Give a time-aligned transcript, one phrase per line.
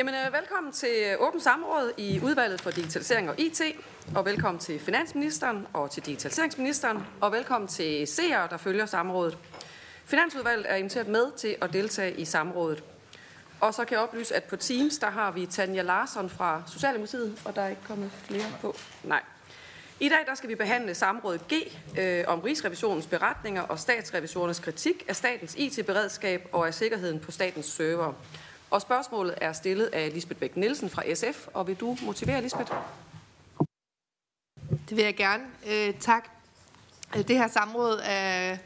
[0.00, 3.60] Jamen, øh, velkommen til åbent samråd i udvalget for digitalisering og IT,
[4.14, 9.38] og velkommen til finansministeren og til digitaliseringsministeren, og velkommen til seere, der følger samrådet.
[10.04, 12.84] Finansudvalget er inviteret med til at deltage i samrådet.
[13.60, 17.42] Og så kan jeg oplyse, at på Teams, der har vi Tanja Larsson fra Socialdemokratiet,
[17.44, 18.76] og der er ikke kommet flere på.
[19.04, 19.22] Nej.
[20.00, 21.52] I dag der skal vi behandle samrådet G
[21.98, 27.66] øh, om Rigsrevisionens beretninger og statsrevisorernes kritik af statens IT-beredskab og af sikkerheden på statens
[27.66, 28.12] server.
[28.70, 32.72] Og spørgsmålet er stillet af Lisbeth Bæk Nielsen fra SF, og vil du motivere, Lisbeth?
[34.88, 35.44] Det vil jeg gerne.
[35.66, 36.28] Øh, tak.
[37.14, 38.56] Det her samråd er,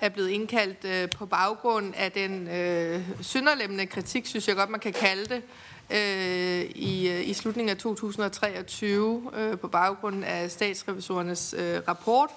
[0.00, 4.80] er blevet indkaldt øh, på baggrund af den øh, synderlemmende kritik, synes jeg godt, man
[4.80, 5.42] kan kalde det,
[5.90, 12.30] øh, i, øh, i slutningen af 2023 øh, på baggrund af statsrevisorernes øh, rapport,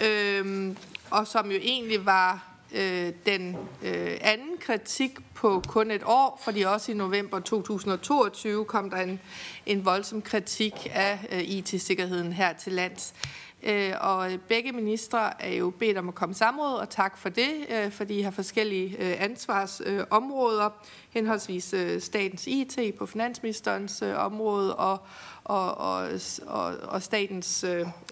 [0.00, 0.74] øh,
[1.10, 6.62] og som jo egentlig var øh, den øh, anden kritik på kun et år, fordi
[6.62, 9.20] også i november 2022 kom der en,
[9.66, 13.14] en voldsom kritik af øh, IT-sikkerheden her til lands.
[13.62, 17.28] Øh, og øh, begge ministre er jo bedt om at komme samråd, og tak for
[17.28, 20.70] det, øh, fordi I har forskellige øh, ansvarsområder, øh,
[21.10, 24.98] henholdsvis øh, statens IT på finansministerens område og,
[25.44, 26.08] og, og,
[26.46, 27.64] og, og statens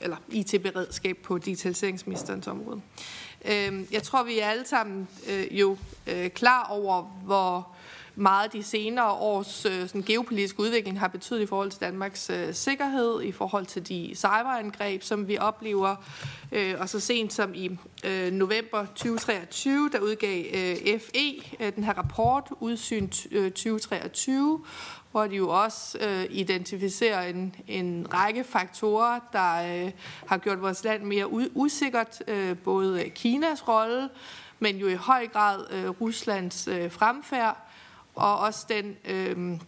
[0.03, 2.81] eller IT-beredskab på digitaliseringsministerens område.
[3.45, 7.76] Øhm, jeg tror, vi er alle sammen øh, jo øh, klar over, hvor
[8.17, 12.55] meget de senere års øh, sådan, geopolitiske udvikling har betydet i forhold til Danmarks øh,
[12.55, 15.97] sikkerhed, i forhold til de cyberangreb, som vi oplever.
[16.53, 17.71] Øh, og så sent som i
[18.05, 24.61] øh, november 2023, der udgav øh, FE øh, den her rapport, Udsyn øh, 2023,
[25.11, 29.93] hvor de jo også øh, identificerer en, en række faktorer, der øh,
[30.27, 32.23] har gjort vores land mere usikkert.
[32.29, 34.09] Øh, både Kinas rolle,
[34.59, 37.66] men jo i høj grad øh, Ruslands øh, fremfærd
[38.17, 39.59] og også den øh,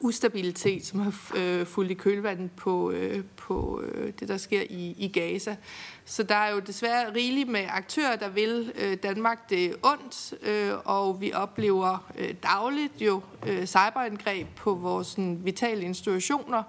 [0.00, 4.94] ustabilitet, som har øh, fulgt i kølvandet på, øh, på øh, det, der sker i,
[4.98, 5.56] i Gaza.
[6.04, 10.72] Så der er jo desværre rigeligt med aktører, der vil øh, Danmark det ondt, øh,
[10.84, 16.62] og vi oplever øh, dagligt jo øh, cyberangreb på vores sådan, vitale institutioner.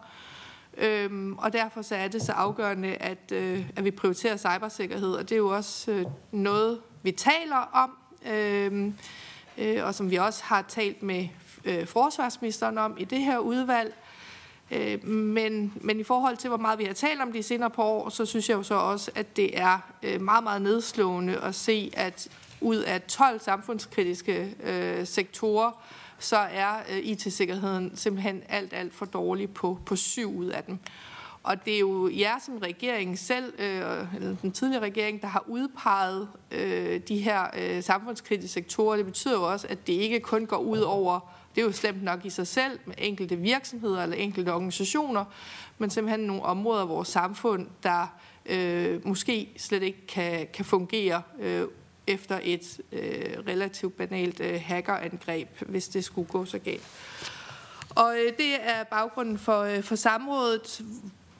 [0.78, 5.30] Øhm, og derfor så er det så afgørende, at, øh, at vi prioriterer cybersikkerhed, og
[5.30, 7.98] det er jo også øh, noget, vi taler om.
[8.34, 8.92] Øh,
[9.58, 11.28] øh, og som vi også har talt med
[11.66, 13.94] øh, forsvarsministeren om i det her udvalg.
[14.72, 17.84] Øh, men, men i forhold til, hvor meget vi har talt om de senere på
[17.84, 21.56] år, så synes jeg jo så også, at det er øh, meget, meget nedslående at
[21.56, 22.28] se, at
[22.62, 25.72] ud af 12 samfundskritiske øh, sektorer,
[26.20, 30.80] så er øh, IT-sikkerheden simpelthen alt, alt for dårlig på, på syv ud af dem.
[31.46, 35.44] Og det er jo jer som regeringen selv, øh, eller den tidligere regering, der har
[35.48, 38.96] udpeget øh, de her øh, samfundskritiske sektorer.
[38.98, 41.20] Det betyder jo også, at det ikke kun går ud over,
[41.56, 45.26] det er jo slemt nok i sig selv, med enkelte virksomheder eller enkelte organisationer,
[45.78, 48.08] men simpelthen nogle områder af vores samfund, der
[48.46, 51.64] øh, måske slet ikke kan, kan fungere øh,
[52.08, 56.88] efter et øh, relativt banalt øh, hackerangreb, hvis det skulle gå så galt.
[57.90, 60.82] Og øh, det er baggrunden for, øh, for samrådet,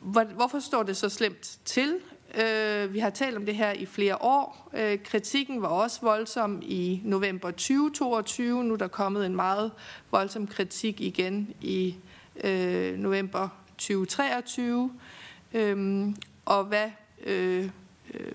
[0.06, 2.00] Hvorfor står det så slemt til?
[2.44, 4.70] Øh, vi har talt om det her i flere år.
[4.74, 8.64] Øh, kritikken var også voldsom i november 2022.
[8.64, 9.72] Nu er der kommet en meget
[10.12, 11.96] voldsom kritik igen i
[12.44, 14.92] øh, november 2023.
[15.54, 16.08] Øh,
[16.46, 16.90] og hvad,
[17.24, 17.70] øh,
[18.14, 18.32] øh,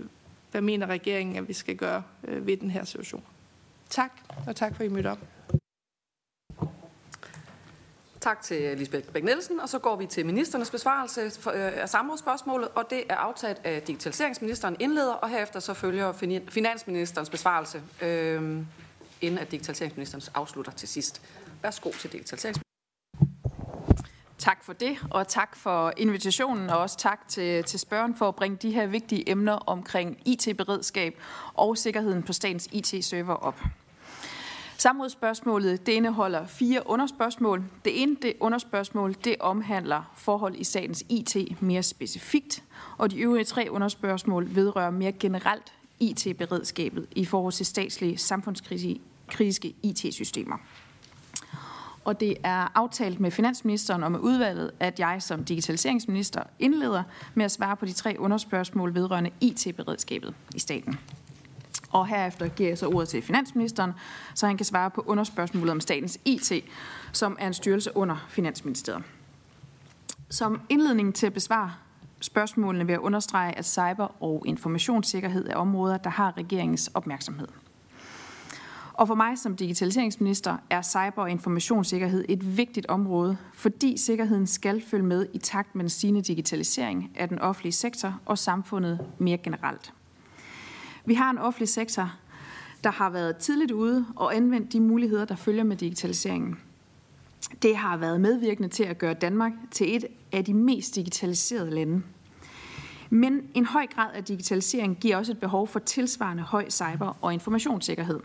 [0.51, 3.23] hvad mener regeringen, at vi skal gøre øh, ved den her situation?
[3.91, 4.13] Tak,
[4.47, 5.19] og tak for, at I mødte op.
[8.21, 12.69] Tak til Lisbeth Bæk Nielsen, og så går vi til ministernes besvarelse øh, af samrådsspørgsmålet,
[12.75, 16.13] og det er aftalt af digitaliseringsministeren indleder, og herefter så følger
[16.49, 18.59] finansministerens besvarelse, øh,
[19.21, 21.23] inden at digitaliseringsministeren afslutter til sidst.
[21.63, 22.65] Værsgo til digitaliseringsministeren.
[24.39, 28.35] Tak for det, og tak for invitationen, og også tak til, til spørgen for at
[28.35, 31.21] bringe de her vigtige emner omkring IT-beredskab
[31.55, 33.61] og sikkerheden på statens IT-server op.
[34.81, 37.65] Samrådsspørgsmålet det indeholder fire underspørgsmål.
[37.85, 42.65] Det ene det underspørgsmål det omhandler forhold i statens IT mere specifikt,
[42.99, 50.57] og de øvrige tre underspørgsmål vedrører mere generelt IT-beredskabet i forhold til statslige samfundskritiske IT-systemer.
[52.05, 57.03] Og det er aftalt med finansministeren og med udvalget, at jeg som digitaliseringsminister indleder
[57.35, 60.99] med at svare på de tre underspørgsmål vedrørende IT-beredskabet i staten.
[61.91, 63.93] Og herefter giver jeg så ordet til finansministeren,
[64.35, 66.53] så han kan svare på underspørgsmålet om statens IT,
[67.13, 69.05] som er en styrelse under Finansministeriet.
[70.29, 71.73] Som indledning til at besvare
[72.21, 77.49] spørgsmålene vil jeg understrege, at cyber- og informationssikkerhed er områder, der har regeringens opmærksomhed.
[78.93, 84.83] Og for mig som digitaliseringsminister er cyber- og informationssikkerhed et vigtigt område, fordi sikkerheden skal
[84.91, 89.39] følge med i takt med den stigende digitalisering af den offentlige sektor og samfundet mere
[89.39, 89.93] generelt.
[91.05, 92.13] Vi har en offentlig sektor,
[92.85, 96.59] der har været tidligt ude og anvendt de muligheder, der følger med digitaliseringen.
[97.63, 102.03] Det har været medvirkende til at gøre Danmark til et af de mest digitaliserede lande.
[103.11, 107.35] Men en høj grad af digitalisering giver også et behov for tilsvarende høj cyber- og
[107.35, 108.21] informationssikkerhed.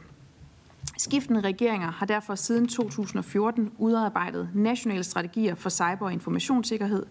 [0.97, 7.05] Skiftende regeringer har derfor siden 2014 udarbejdet nationale strategier for cyber- og informationssikkerhed.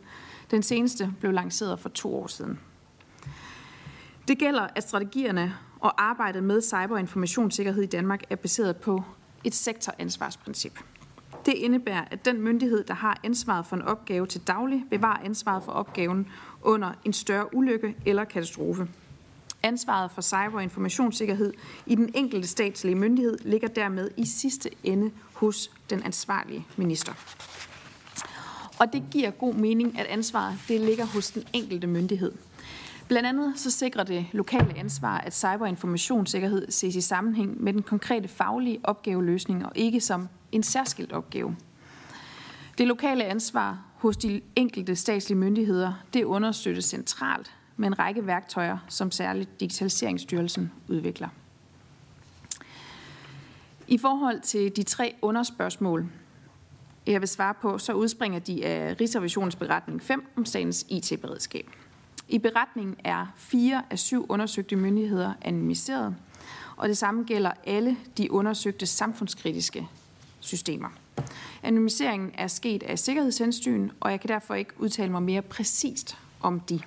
[0.50, 2.58] Den seneste blev lanceret for to år siden.
[4.29, 9.03] Det gælder, at strategierne og arbejdet med cyber- og informationssikkerhed i Danmark er baseret på
[9.44, 10.79] et sektoransvarsprincip.
[11.47, 15.62] Det indebærer, at den myndighed, der har ansvaret for en opgave til daglig, bevarer ansvaret
[15.65, 16.29] for opgaven
[16.62, 18.88] under en større ulykke eller katastrofe.
[19.62, 21.53] Ansvaret for cyber- og informationssikkerhed
[21.87, 27.12] i den enkelte statslige myndighed ligger dermed i sidste ende hos den ansvarlige minister.
[28.79, 32.32] Og det giver god mening, at ansvaret det ligger hos den enkelte myndighed.
[33.09, 38.29] Blandt andet så sikrer det lokale ansvar, at cyberinformationssikkerhed ses i sammenhæng med den konkrete
[38.29, 41.56] faglige opgaveløsning og ikke som en særskilt opgave.
[42.79, 48.79] Det lokale ansvar hos de enkelte statslige myndigheder, det understøttes centralt med en række værktøjer,
[48.89, 51.29] som særligt Digitaliseringsstyrelsen udvikler.
[53.89, 56.07] I forhold til de tre underspørgsmål,
[57.07, 61.67] jeg vil svare på, så udspringer de af Rigsrevisionens beretning 5 om statens IT-beredskab.
[62.29, 66.17] I beretningen er fire af syv undersøgte myndigheder anonymiseret,
[66.76, 69.88] og det samme gælder alle de undersøgte samfundskritiske
[70.41, 70.88] systemer.
[71.62, 76.61] Anonymiseringen er sket af sikkerhedshensyn, og jeg kan derfor ikke udtale mig mere præcist om
[76.61, 76.81] de.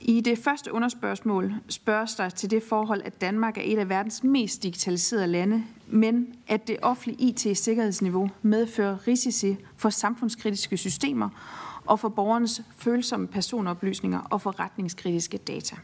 [0.00, 4.24] I det første underspørgsmål spørges der til det forhold, at Danmark er et af verdens
[4.24, 11.28] mest digitaliserede lande, men at det offentlige IT-sikkerhedsniveau medfører risici for samfundskritiske systemer
[11.86, 15.76] og for borgernes følsomme personoplysninger og forretningskritiske data.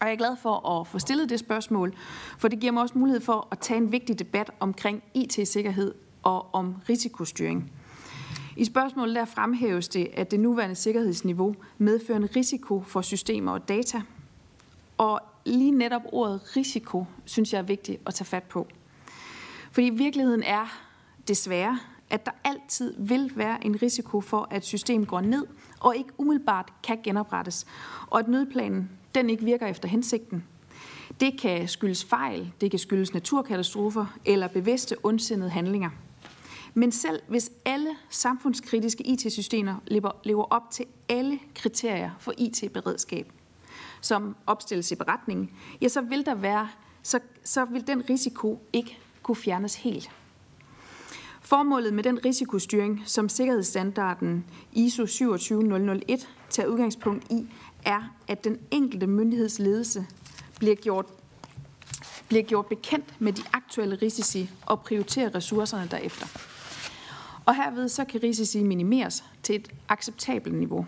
[0.00, 1.94] Og jeg er glad for at få stillet det spørgsmål,
[2.38, 6.54] for det giver mig også mulighed for at tage en vigtig debat omkring IT-sikkerhed og
[6.54, 7.72] om risikostyring.
[8.56, 13.68] I spørgsmålet der fremhæves det, at det nuværende sikkerhedsniveau medfører en risiko for systemer og
[13.68, 14.02] data.
[14.98, 18.66] Og lige netop ordet risiko, synes jeg er vigtigt at tage fat på.
[19.72, 20.66] Fordi virkeligheden er
[21.28, 21.78] desværre,
[22.10, 25.46] at der altid vil være en risiko for, at systemet går ned
[25.80, 27.66] og ikke umiddelbart kan genoprettes,
[28.06, 30.44] og at nødplanen den ikke virker efter hensigten.
[31.20, 35.90] Det kan skyldes fejl, det kan skyldes naturkatastrofer eller bevidste ondsindede handlinger.
[36.74, 39.74] Men selv hvis alle samfundskritiske IT-systemer
[40.24, 43.32] lever op til alle kriterier for IT-beredskab,
[44.00, 45.50] som opstilles i beretningen,
[45.80, 46.68] ja, så vil der være,
[47.02, 50.10] så, så vil den risiko ikke kunne fjernes helt.
[51.44, 57.46] Formålet med den risikostyring, som sikkerhedsstandarden ISO 27001 tager udgangspunkt i,
[57.84, 60.06] er, at den enkelte myndighedsledelse
[60.58, 61.06] bliver gjort,
[62.28, 66.26] bliver gjort bekendt med de aktuelle risici og prioriterer ressourcerne derefter.
[67.44, 70.86] Og herved så kan risici minimeres til et acceptabelt niveau.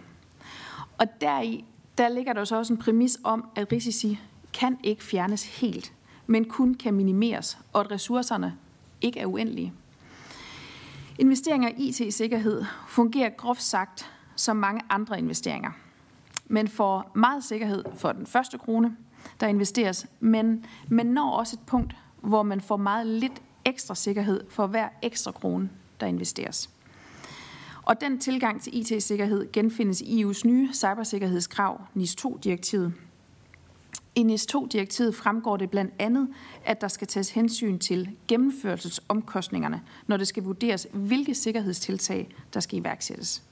[0.98, 1.64] Og deri
[1.98, 4.18] der ligger der så også en præmis om, at risici
[4.52, 5.92] kan ikke fjernes helt,
[6.26, 8.56] men kun kan minimeres, og at ressourcerne
[9.00, 9.72] ikke er uendelige.
[11.18, 15.70] Investeringer i IT-sikkerhed fungerer groft sagt som mange andre investeringer.
[16.46, 18.96] Men får meget sikkerhed for den første krone,
[19.40, 24.44] der investeres, men man når også et punkt, hvor man får meget lidt ekstra sikkerhed
[24.50, 25.70] for hver ekstra krone,
[26.00, 26.70] der investeres.
[27.82, 32.92] Og den tilgang til IT-sikkerhed genfindes i EU's nye cybersikkerhedskrav, NIS2-direktivet.
[34.16, 36.28] I NIS2-direktivet fremgår det blandt andet,
[36.64, 42.78] at der skal tages hensyn til gennemførelsesomkostningerne, når det skal vurderes, hvilke sikkerhedstiltag, der skal
[42.78, 43.42] iværksættes.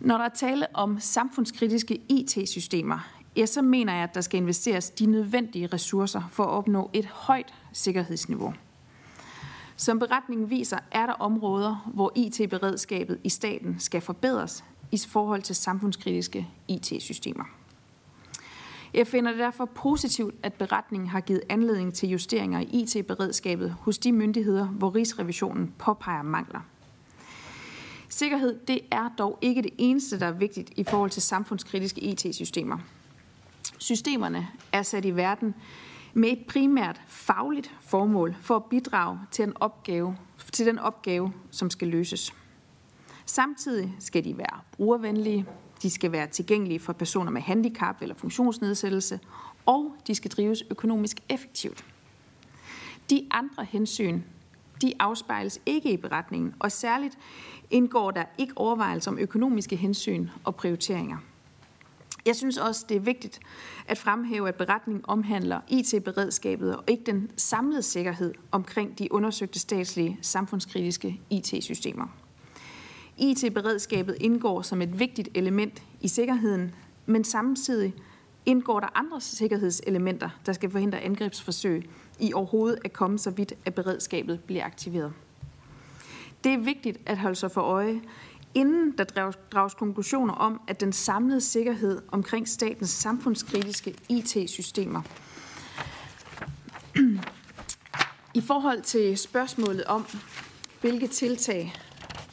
[0.00, 2.98] Når der er tale om samfundskritiske IT-systemer,
[3.36, 7.06] ja, så mener jeg, at der skal investeres de nødvendige ressourcer for at opnå et
[7.06, 8.54] højt sikkerhedsniveau.
[9.76, 15.56] Som beretningen viser, er der områder, hvor IT-beredskabet i staten skal forbedres i forhold til
[15.56, 17.61] samfundskritiske IT-systemer.
[18.94, 23.98] Jeg finder det derfor positivt, at beretningen har givet anledning til justeringer i IT-beredskabet hos
[23.98, 26.60] de myndigheder, hvor Rigsrevisionen påpeger mangler.
[28.08, 32.78] Sikkerhed det er dog ikke det eneste, der er vigtigt i forhold til samfundskritiske IT-systemer.
[33.78, 35.54] Systemerne er sat i verden
[36.14, 40.16] med et primært fagligt formål for at bidrage til, en opgave,
[40.52, 42.34] til den opgave, som skal løses.
[43.26, 45.46] Samtidig skal de være brugervenlige,
[45.82, 49.20] de skal være tilgængelige for personer med handicap eller funktionsnedsættelse,
[49.66, 51.84] og de skal drives økonomisk effektivt.
[53.10, 54.22] De andre hensyn,
[54.82, 57.18] de afspejles ikke i beretningen, og særligt
[57.70, 61.16] indgår der ikke overvejelser om økonomiske hensyn og prioriteringer.
[62.26, 63.40] Jeg synes også, det er vigtigt
[63.86, 70.18] at fremhæve, at beretningen omhandler IT-beredskabet og ikke den samlede sikkerhed omkring de undersøgte statslige
[70.20, 72.21] samfundskritiske IT-systemer.
[73.18, 76.74] IT-beredskabet indgår som et vigtigt element i sikkerheden,
[77.06, 77.94] men samtidig
[78.46, 81.90] indgår der andre sikkerhedselementer, der skal forhindre angrebsforsøg
[82.20, 85.12] i overhovedet at komme så vidt, at beredskabet bliver aktiveret.
[86.44, 88.00] Det er vigtigt at holde sig for øje,
[88.54, 95.02] inden der drages konklusioner om, at den samlede sikkerhed omkring statens samfundskritiske IT-systemer
[98.34, 100.06] i forhold til spørgsmålet om,
[100.80, 101.74] hvilke tiltag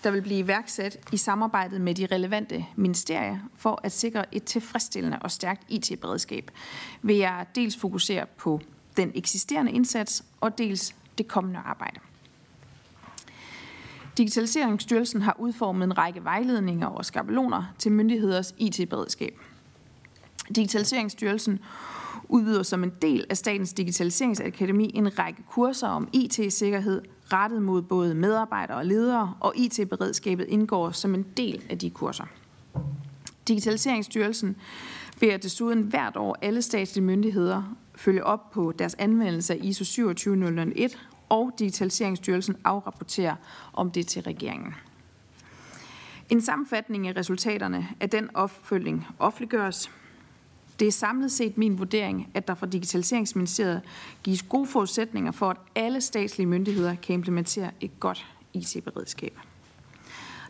[0.03, 5.19] der vil blive iværksat i samarbejdet med de relevante ministerier for at sikre et tilfredsstillende
[5.21, 6.51] og stærkt IT-beredskab,
[7.01, 8.61] vil jeg dels fokusere på
[8.97, 11.99] den eksisterende indsats og dels det kommende arbejde.
[14.17, 19.39] Digitaliseringsstyrelsen har udformet en række vejledninger og skabeloner til myndigheders IT-beredskab.
[20.55, 21.59] Digitaliseringsstyrelsen
[22.23, 27.01] udbyder som en del af Statens Digitaliseringsakademi en række kurser om IT-sikkerhed
[27.33, 32.25] rettet mod både medarbejdere og ledere, og IT-beredskabet indgår som en del af de kurser.
[33.47, 34.55] Digitaliseringsstyrelsen
[35.19, 40.97] beder desuden hvert år alle statslige myndigheder følge op på deres anvendelse af ISO 27001
[41.29, 43.35] og Digitaliseringsstyrelsen afrapporterer
[43.73, 44.73] om det til regeringen.
[46.29, 49.91] En sammenfatning af resultaterne af den opfølging offentliggøres.
[50.79, 53.81] Det er samlet set min vurdering, at der fra Digitaliseringsministeriet
[54.23, 59.39] gives gode forudsætninger for, at alle statslige myndigheder kan implementere et godt IT-beredskab.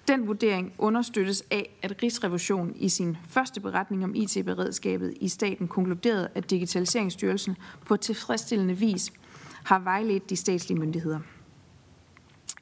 [0.07, 6.29] Den vurdering understøttes af, at Rigsrevisionen i sin første beretning om IT-beredskabet i staten konkluderede,
[6.35, 9.13] at Digitaliseringsstyrelsen på tilfredsstillende vis
[9.63, 11.19] har vejledt de statslige myndigheder.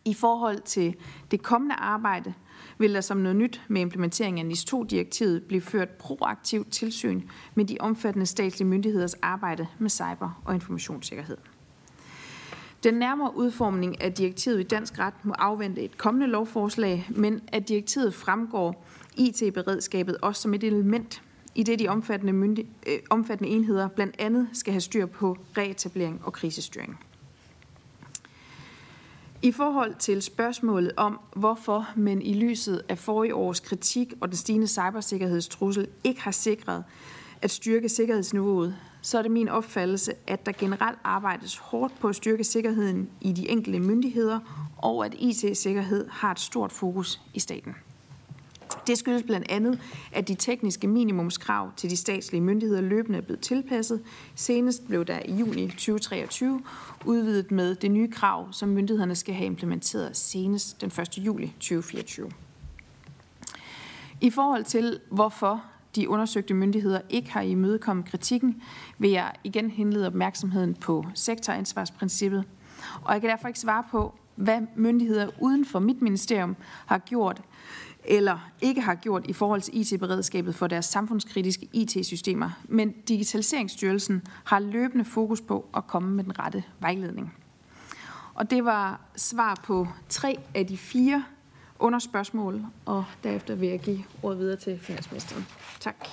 [0.05, 0.95] I forhold til
[1.31, 2.33] det kommende arbejde
[2.77, 7.21] vil der som noget nyt med implementeringen af NIS2-direktivet blive ført proaktivt tilsyn
[7.55, 11.37] med de omfattende statslige myndigheders arbejde med cyber- og informationssikkerhed.
[12.83, 17.67] Den nærmere udformning af direktivet i dansk ret må afvente et kommende lovforslag, men at
[17.67, 21.21] direktivet fremgår IT-beredskabet også som et element
[21.55, 26.21] i det de omfattende, myndi- øh, omfattende enheder blandt andet skal have styr på reetablering
[26.23, 26.99] og krisestyring.
[29.41, 34.37] I forhold til spørgsmålet om, hvorfor man i lyset af forrige års kritik og den
[34.37, 36.83] stigende cybersikkerhedstrussel ikke har sikret
[37.41, 42.15] at styrke sikkerhedsniveauet, så er det min opfattelse, at der generelt arbejdes hårdt på at
[42.15, 44.39] styrke sikkerheden i de enkelte myndigheder,
[44.77, 47.75] og at IT-sikkerhed har et stort fokus i staten.
[48.87, 49.79] Det skyldes blandt andet,
[50.11, 54.01] at de tekniske minimumskrav til de statslige myndigheder løbende er blevet tilpasset.
[54.35, 56.61] Senest blev der i juni 2023
[57.05, 61.17] udvidet med det nye krav, som myndighederne skal have implementeret senest den 1.
[61.17, 62.31] juli 2024.
[64.21, 65.63] I forhold til, hvorfor
[65.95, 68.61] de undersøgte myndigheder ikke har imødekommet kritikken,
[68.97, 72.43] vil jeg igen henlede opmærksomheden på sektoransvarsprincippet.
[73.03, 77.41] Og jeg kan derfor ikke svare på, hvad myndigheder uden for mit ministerium har gjort
[78.07, 84.59] eller ikke har gjort i forhold til IT-beredskabet for deres samfundskritiske IT-systemer, men Digitaliseringsstyrelsen har
[84.59, 87.33] løbende fokus på at komme med den rette vejledning.
[88.33, 91.23] Og det var svar på tre af de fire
[91.79, 95.45] underspørgsmål, og derefter vil jeg give ordet videre til finansministeren.
[95.79, 96.07] Tak.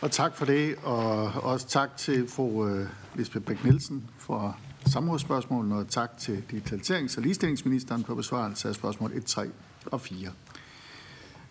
[0.00, 5.88] Og tak for det, og også tak til fru øh, Lisbeth Bæk-Nielsen for samrådsspørgsmålene, og
[5.88, 9.50] tak til digitaliserings- og ligestillingsministeren på besvarelse af spørgsmål 1, 3
[9.86, 10.30] og 4.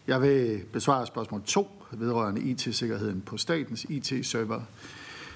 [0.08, 4.62] Jeg vil besvare spørgsmål 2 vedrørende IT-sikkerheden på statens IT-server,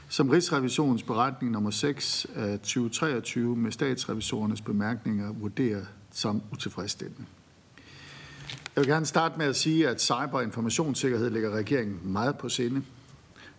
[0.09, 7.25] som Rigsrevisionens beretning nummer 6 af 2023 med statsrevisorernes bemærkninger vurderer som utilfredsstillende.
[8.75, 12.49] Jeg vil gerne starte med at sige, at cyber- og informationssikkerhed ligger regeringen meget på
[12.49, 12.81] sinde,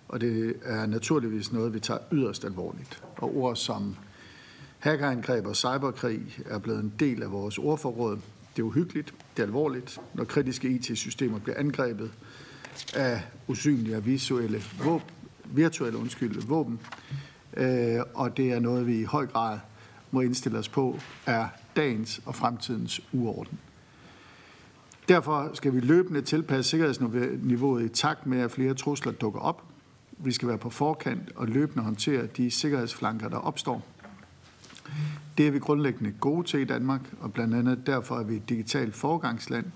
[0.09, 3.03] og det er naturligvis noget, vi tager yderst alvorligt.
[3.17, 3.97] Og ord som
[4.87, 8.19] Hackerangreb og cyberkrig er blevet en del af vores ordforråd.
[8.57, 12.11] Det er uhyggeligt, det er alvorligt, når kritiske IT-systemer bliver angrebet
[12.95, 15.11] af usynlige og visuelle våben,
[15.45, 16.81] virtuelle undskyld, våben.
[17.57, 19.59] Øh, og det er noget, vi i høj grad
[20.11, 23.59] må indstille os på, er dagens og fremtidens uorden.
[25.09, 29.63] Derfor skal vi løbende tilpasse sikkerhedsniveauet i takt med, at flere trusler dukker op.
[30.19, 33.83] Vi skal være på forkant og løbende håndtere de sikkerhedsflanker, der opstår.
[35.39, 38.49] Det er vi grundlæggende gode til i Danmark, og blandt andet derfor er vi et
[38.49, 39.67] digitalt forgangsland.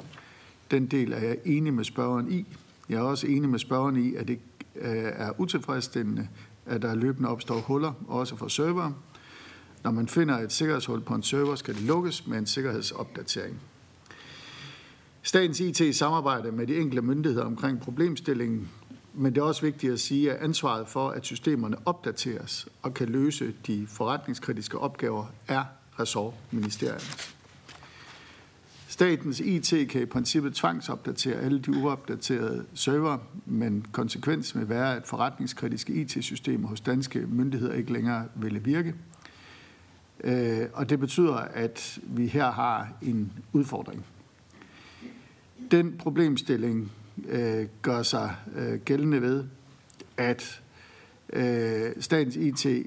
[0.70, 2.46] Den del er jeg enig med spørgeren i.
[2.88, 4.38] Jeg er også enig med spørgeren i, at det
[4.76, 6.28] øh, er utilfredsstillende,
[6.66, 8.92] at der løbende opstår huller, også for server.
[9.84, 13.60] Når man finder et sikkerhedshul på en server, skal det lukkes med en sikkerhedsopdatering.
[15.22, 18.68] Statens IT samarbejde med de enkelte myndigheder omkring problemstillingen,
[19.14, 23.08] men det er også vigtigt at sige, at ansvaret for, at systemerne opdateres og kan
[23.08, 25.64] løse de forretningskritiske opgaver, er
[26.00, 27.34] ressortministeriet.
[28.88, 35.06] Statens IT kan i princippet tvangsopdatere alle de uopdaterede server, men konsekvensen vil være, at
[35.06, 38.94] forretningskritiske IT-systemer hos danske myndigheder ikke længere vil virke.
[40.24, 44.04] Øh, og det betyder, at vi her har en udfordring.
[45.70, 46.92] Den problemstilling
[47.28, 49.44] øh, gør sig øh, gældende ved,
[50.16, 50.62] at
[51.32, 52.86] øh, statens IT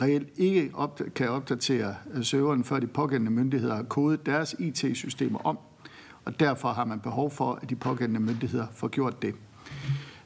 [0.00, 0.72] reelt ikke
[1.14, 5.58] kan opdatere øh, serveren, før de pågældende myndigheder har kodet deres IT-systemer om,
[6.24, 9.34] og derfor har man behov for, at de pågældende myndigheder får gjort det.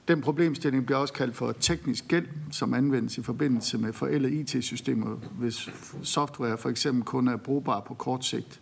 [0.09, 5.17] Den problemstilling bliver også kaldt for teknisk gæld, som anvendes i forbindelse med forældede IT-systemer,
[5.39, 5.69] hvis
[6.03, 8.61] software for eksempel kun er brugbar på kort sigt.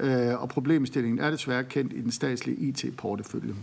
[0.00, 3.54] Øh, og problemstillingen er desværre kendt i den statslige IT-portefølje.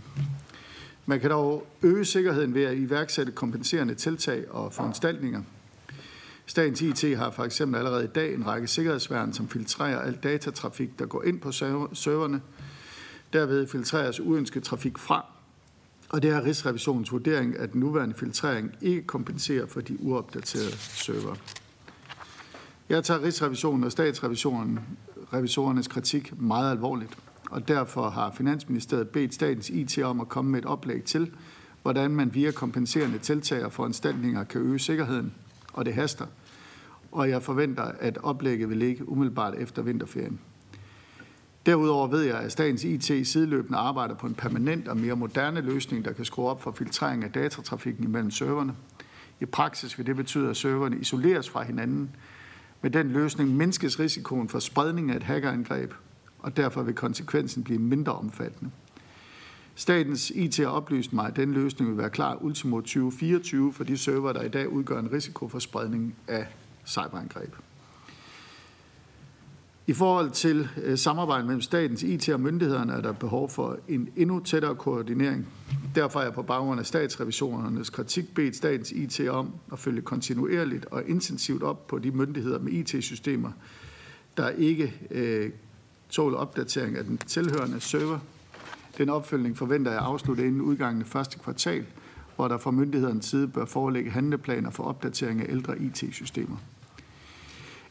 [1.06, 5.42] Man kan dog øge sikkerheden ved at iværksætte kompenserende tiltag og foranstaltninger.
[6.46, 10.98] Statens IT har for eksempel allerede i dag en række sikkerhedsværn, som filtrerer al datatrafik,
[10.98, 12.40] der går ind på serverne.
[13.32, 15.26] Derved filtreres uønsket trafik fra,
[16.08, 21.34] og det er Rigsrevisionens vurdering, at den nuværende filtrering ikke kompenserer for de uopdaterede server.
[22.88, 24.80] Jeg tager Rigsrevisionen og Statsrevisionen
[25.32, 27.18] revisorernes kritik meget alvorligt,
[27.50, 31.30] og derfor har Finansministeriet bedt statens IT om at komme med et oplæg til,
[31.82, 35.34] hvordan man via kompenserende tiltag og foranstaltninger kan øge sikkerheden,
[35.72, 36.26] og det haster.
[37.12, 40.40] Og jeg forventer, at oplægget vil ligge umiddelbart efter vinterferien.
[41.66, 46.04] Derudover ved jeg, at statens IT sideløbende arbejder på en permanent og mere moderne løsning,
[46.04, 48.74] der kan skrue op for filtrering af datatrafikken imellem serverne.
[49.40, 52.10] I praksis vil det betyde, at serverne isoleres fra hinanden.
[52.82, 55.94] Med den løsning mindskes risikoen for spredning af et hackerangreb,
[56.38, 58.70] og derfor vil konsekvensen blive mindre omfattende.
[59.74, 63.98] Statens IT har oplyst mig, at den løsning vil være klar ultimo 2024 for de
[63.98, 66.46] server, der i dag udgør en risiko for spredning af
[66.86, 67.54] cyberangreb.
[69.88, 74.08] I forhold til øh, samarbejdet mellem statens IT og myndighederne er der behov for en
[74.16, 75.46] endnu tættere koordinering.
[75.94, 80.86] Derfor er jeg på baggrund af statsrevisionernes kritik bedt statens IT om at følge kontinuerligt
[80.86, 83.50] og intensivt op på de myndigheder med IT-systemer,
[84.36, 85.50] der ikke øh,
[86.10, 88.18] tåler opdatering af den tilhørende server.
[88.98, 91.84] Den opfølgning forventer jeg afsluttet afslutte inden udgangen af første kvartal,
[92.36, 96.56] hvor der fra myndighedernes side bør forelægge handleplaner for opdatering af ældre IT-systemer.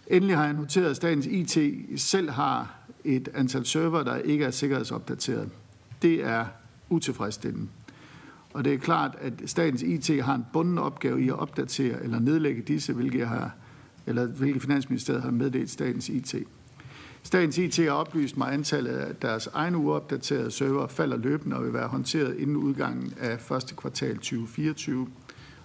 [0.08, 1.58] Endelig har jeg noteret, at statens IT
[2.02, 5.50] selv har et antal server, der ikke er sikkerhedsopdateret.
[6.02, 6.46] Det er
[6.90, 7.68] utilfredsstillende.
[8.54, 12.20] Og det er klart, at statens IT har en bunden opgave i at opdatere eller
[12.20, 13.56] nedlægge disse, hvilket, jeg har,
[14.06, 16.36] eller hvilket Finansministeriet har meddelt statens IT.
[17.24, 21.64] Statens IT har oplyst mig, at antallet af deres egne uopdaterede server falder løbende og
[21.64, 25.08] vil være håndteret inden udgangen af første kvartal 2024.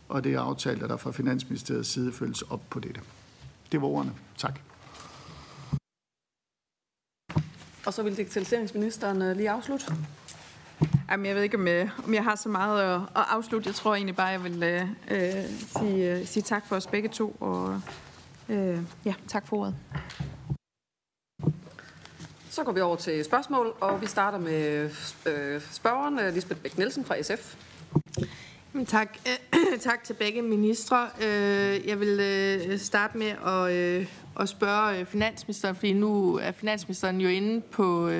[0.08, 3.00] Og det er aftalt, at der fra Finansministeriets side følges op på dette.
[3.72, 4.12] Det var ordene.
[4.36, 4.60] Tak.
[7.86, 9.86] Og så vil digitaliseringsministeren øh, lige afslutte.
[11.10, 13.68] Jamen, jeg ved ikke, om jeg, om jeg har så meget at, at afslutte.
[13.68, 15.44] Jeg tror egentlig bare, jeg vil øh, øh
[15.78, 17.36] sige, øh, sige tak for os begge to.
[17.40, 17.80] Og
[18.48, 19.74] øh, ja, tak for ordet.
[22.50, 24.90] Så går vi over til spørgsmål, og vi starter med
[25.26, 27.56] øh, spørgeren, Lisbeth Bæk Nielsen fra SF.
[28.86, 29.18] Tak
[29.80, 31.08] tak til begge ministre.
[31.20, 34.06] Øh, jeg vil øh, starte med at, øh,
[34.40, 38.10] at spørge finansministeren, fordi nu er finansministeren jo inde på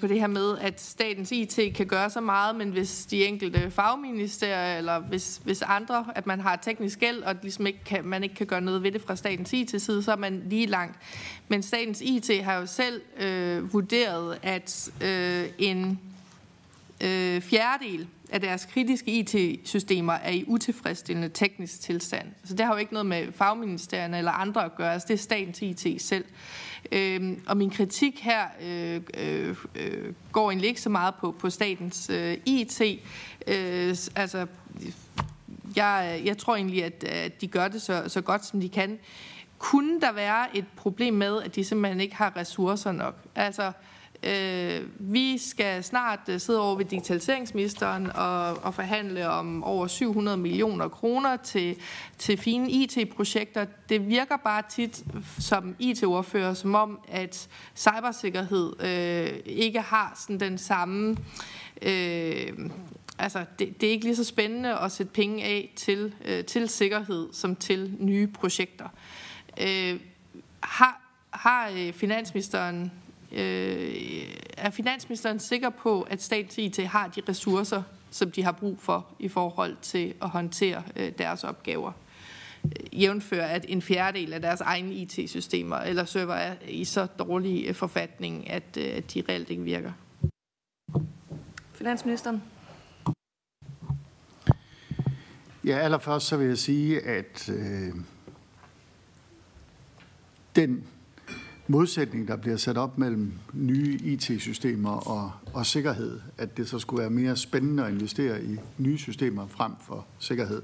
[0.00, 3.70] på det her med, at statens IT kan gøre så meget, men hvis de enkelte
[3.70, 8.22] fagministerier, eller hvis, hvis andre, at man har teknisk gæld, og ligesom ikke kan, man
[8.22, 10.96] ikke kan gøre noget ved det fra statens IT-side, så er man lige langt.
[11.48, 16.00] Men statens IT har jo selv øh, vurderet, at øh, en
[17.00, 22.28] øh, fjerdedel af deres kritiske IT-systemer er i utilfredsstillende teknisk tilstand.
[22.44, 24.92] Så det har jo ikke noget med fagministerierne eller andre at gøre.
[24.92, 26.24] Altså det er statens IT selv.
[26.92, 31.50] Øhm, og min kritik her øh, øh, øh, går egentlig ikke så meget på, på
[31.50, 32.80] statens øh, IT.
[33.46, 34.46] Øh, altså,
[35.76, 38.98] jeg, jeg tror egentlig, at, at de gør det så, så godt, som de kan.
[39.58, 43.16] Kunne der være et problem med, at de simpelthen ikke har ressourcer nok?
[43.34, 43.72] Altså,
[44.26, 50.36] Øh, vi skal snart øh, sidde over ved digitaliseringsministeren og, og forhandle om over 700
[50.36, 51.76] millioner kroner til,
[52.18, 53.66] til fine IT-projekter.
[53.88, 55.04] Det virker bare tit
[55.38, 61.16] som IT-ordfører, som om, at cybersikkerhed øh, ikke har sådan den samme...
[61.82, 62.52] Øh,
[63.18, 66.68] altså, det, det er ikke lige så spændende at sætte penge af til, øh, til
[66.68, 68.88] sikkerhed som til nye projekter.
[69.60, 70.00] Øh,
[70.60, 72.92] har, har øh, finansministeren
[73.34, 73.94] øh,
[74.56, 79.06] er finansministeren sikker på, at statens IT har de ressourcer, som de har brug for
[79.18, 81.92] i forhold til at håndtere øh, deres opgaver?
[82.92, 87.74] jævnfør, at en fjerdedel af deres egne IT-systemer eller server er i så dårlig øh,
[87.74, 89.92] forfatning, at, øh, at de reelt ikke virker.
[91.72, 92.42] Finansministeren.
[95.64, 97.94] Ja, allerførst så vil jeg sige, at øh,
[100.56, 100.86] den
[101.68, 107.00] modsætning, der bliver sat op mellem nye IT-systemer og, og sikkerhed, at det så skulle
[107.00, 110.62] være mere spændende at investere i nye systemer frem for sikkerhed,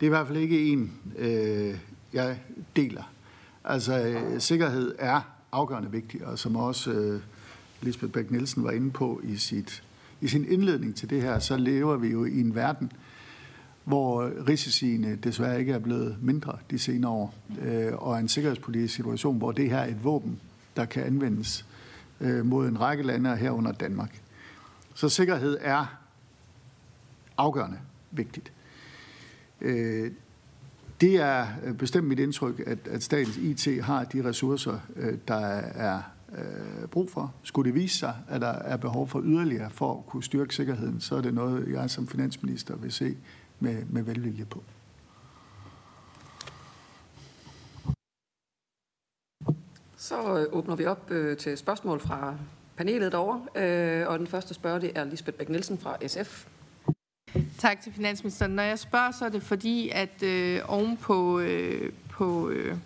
[0.00, 1.74] det er i hvert fald ikke en, øh,
[2.12, 2.38] jeg
[2.76, 3.12] deler.
[3.64, 5.20] Altså, øh, sikkerhed er
[5.52, 7.20] afgørende vigtig, og som også øh,
[7.82, 9.82] Lisbeth Bæk Nielsen var inde på i, sit,
[10.20, 12.92] i sin indledning til det her, så lever vi jo i en verden,
[13.84, 18.94] hvor øh, risiciene desværre ikke er blevet mindre de senere år, øh, og en sikkerhedspolitisk
[18.94, 20.40] situation, hvor det her er et våben,
[20.76, 21.66] der kan anvendes
[22.20, 24.20] øh, mod en række lande herunder Danmark.
[24.94, 25.98] Så sikkerhed er
[27.36, 27.78] afgørende
[28.10, 28.52] vigtigt.
[29.60, 30.10] Øh,
[31.00, 35.46] det er øh, bestemt mit indtryk, at, at statens IT har de ressourcer, øh, der
[35.56, 36.02] er
[36.38, 37.34] øh, brug for.
[37.42, 41.00] Skulle det vise sig, at der er behov for yderligere for at kunne styrke sikkerheden,
[41.00, 43.16] så er det noget, jeg som finansminister vil se
[43.60, 44.62] med, med velvilje på.
[49.96, 52.36] Så åbner vi op til spørgsmål fra
[52.76, 56.46] panelet derovre, og den første spørger det er Lisbeth Bæk Nielsen fra SF.
[57.58, 58.52] Tak til finansministeren.
[58.52, 62.76] Når jeg spørger, så er det fordi, at øh, oven på, øh, på, øh,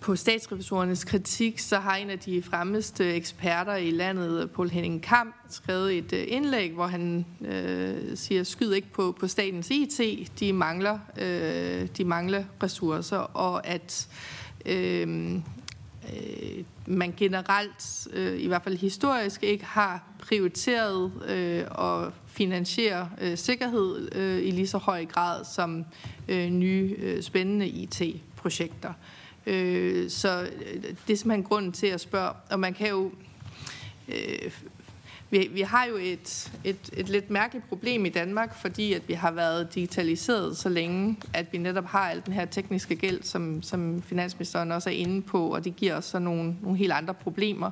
[0.00, 5.34] på statsrevisorernes kritik, så har en af de fremmeste eksperter i landet, Paul Henning Kamp,
[5.50, 10.00] skrevet et øh, indlæg, hvor han øh, siger, skyd ikke på, på statens IT,
[10.40, 14.08] de mangler, øh, de mangler ressourcer, og at
[14.66, 15.34] øh,
[16.04, 23.38] øh, man generelt, øh, i hvert fald historisk, ikke har prioriteret øh, at finansiere øh,
[23.38, 25.84] sikkerhed øh, i lige så høj grad som
[26.28, 28.88] øh, nye øh, spændende IT-projekter.
[28.88, 29.17] Øh,
[29.48, 33.10] Øh, så øh, det er simpelthen grunden til at spørge, og man kan jo
[34.08, 34.52] øh,
[35.30, 39.12] vi, vi har jo et, et, et lidt mærkeligt problem i Danmark, fordi at vi
[39.12, 43.62] har været digitaliseret så længe, at vi netop har al den her tekniske gæld, som,
[43.62, 47.14] som finansministeren også er inde på, og det giver os så nogle, nogle helt andre
[47.14, 47.70] problemer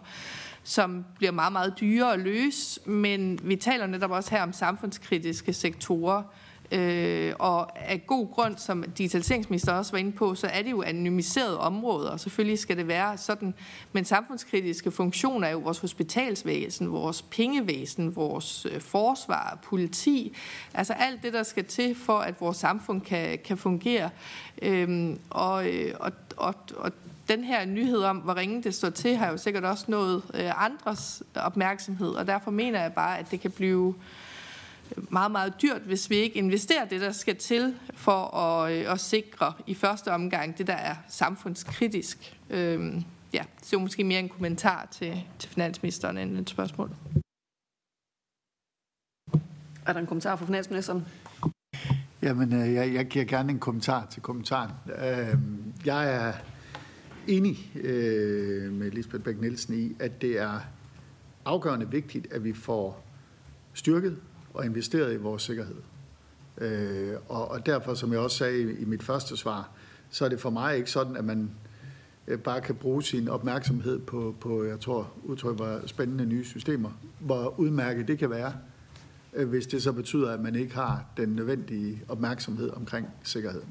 [0.66, 5.52] som bliver meget, meget dyre at løse, men vi taler netop også her om samfundskritiske
[5.52, 6.22] sektorer,
[6.72, 10.82] Øh, og af god grund, som digitaliseringsminister også var inde på, så er det jo
[10.82, 13.54] anonymiserede områder, og selvfølgelig skal det være sådan.
[13.92, 20.36] Men samfundskritiske funktioner er jo vores hospitalsvæsen, vores pengevæsen, vores øh, forsvar, politi,
[20.74, 24.10] altså alt det, der skal til for, at vores samfund kan, kan fungere.
[24.62, 26.92] Øhm, og, øh, og, og, og
[27.28, 30.64] den her nyhed om, hvor ringe det står til, har jo sikkert også nået øh,
[30.64, 33.94] andres opmærksomhed, og derfor mener jeg bare, at det kan blive
[35.10, 39.00] meget, meget dyrt, hvis vi ikke investerer det, der skal til for at, øh, at
[39.00, 42.36] sikre i første omgang det, der er samfundskritisk.
[42.50, 46.90] Øhm, ja, det er måske mere en kommentar til, til finansministeren end et spørgsmål.
[49.86, 51.06] Er der en kommentar fra finansministeren?
[52.22, 54.70] Jamen, øh, jeg, jeg giver gerne en kommentar til kommentaren.
[54.86, 55.38] Øh,
[55.84, 56.32] jeg er
[57.26, 60.60] enig øh, med Lisbeth Bæk Nielsen i, at det er
[61.44, 63.04] afgørende vigtigt, at vi får
[63.74, 64.18] styrket
[64.56, 65.76] og investeret i vores sikkerhed.
[66.58, 69.70] Øh, og, og derfor, som jeg også sagde i, i mit første svar,
[70.10, 71.50] så er det for mig ikke sådan, at man
[72.28, 76.90] øh, bare kan bruge sin opmærksomhed på, på jeg tror, udtryk var spændende nye systemer,
[77.18, 78.52] hvor udmærket det kan være,
[79.32, 83.68] øh, hvis det så betyder, at man ikke har den nødvendige opmærksomhed omkring sikkerheden.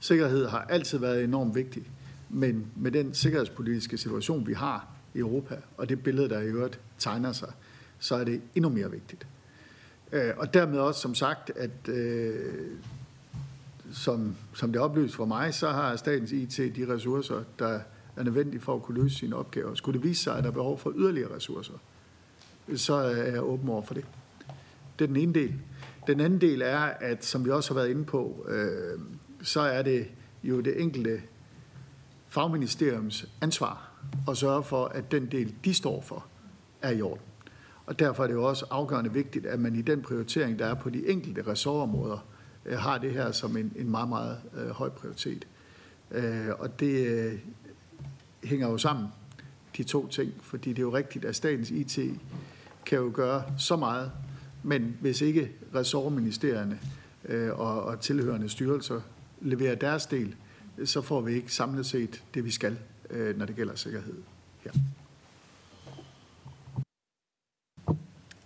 [0.00, 1.90] Sikkerhed har altid været enormt vigtig,
[2.30, 6.80] men med den sikkerhedspolitiske situation, vi har i Europa, og det billede, der i øvrigt
[6.98, 7.52] tegner sig,
[7.98, 9.26] så er det endnu mere vigtigt.
[10.12, 12.34] Øh, og dermed også som sagt, at øh,
[13.92, 17.80] som, som det oplyst for mig, så har statens IT de ressourcer, der
[18.16, 19.74] er nødvendige for at kunne løse sine opgaver.
[19.74, 21.72] Skulle det vise sig, at der er behov for yderligere ressourcer,
[22.76, 24.04] så er jeg åben over for det.
[24.98, 25.54] Det er den ene del.
[26.06, 29.00] Den anden del er, at som vi også har været inde på, øh,
[29.42, 30.08] så er det
[30.42, 31.22] jo det enkelte
[32.28, 33.90] fagministeriums ansvar
[34.28, 36.26] at sørge for, at den del, de står for,
[36.82, 37.22] er i orden.
[37.86, 40.74] Og derfor er det jo også afgørende vigtigt, at man i den prioritering, der er
[40.74, 42.26] på de enkelte ressortområder,
[42.66, 45.46] øh, har det her som en, en meget, meget øh, høj prioritet.
[46.10, 47.38] Øh, og det øh,
[48.44, 49.06] hænger jo sammen,
[49.76, 51.98] de to ting, fordi det er jo rigtigt, at statens IT
[52.86, 54.10] kan jo gøre så meget
[54.66, 56.78] Men hvis ikke ressortministerierne
[57.24, 59.00] øh, og, og tilhørende styrelser
[59.40, 60.34] leverer deres del,
[60.84, 62.78] så får vi ikke samlet set det, vi skal,
[63.10, 64.14] øh, når det gælder sikkerhed
[64.60, 64.72] her.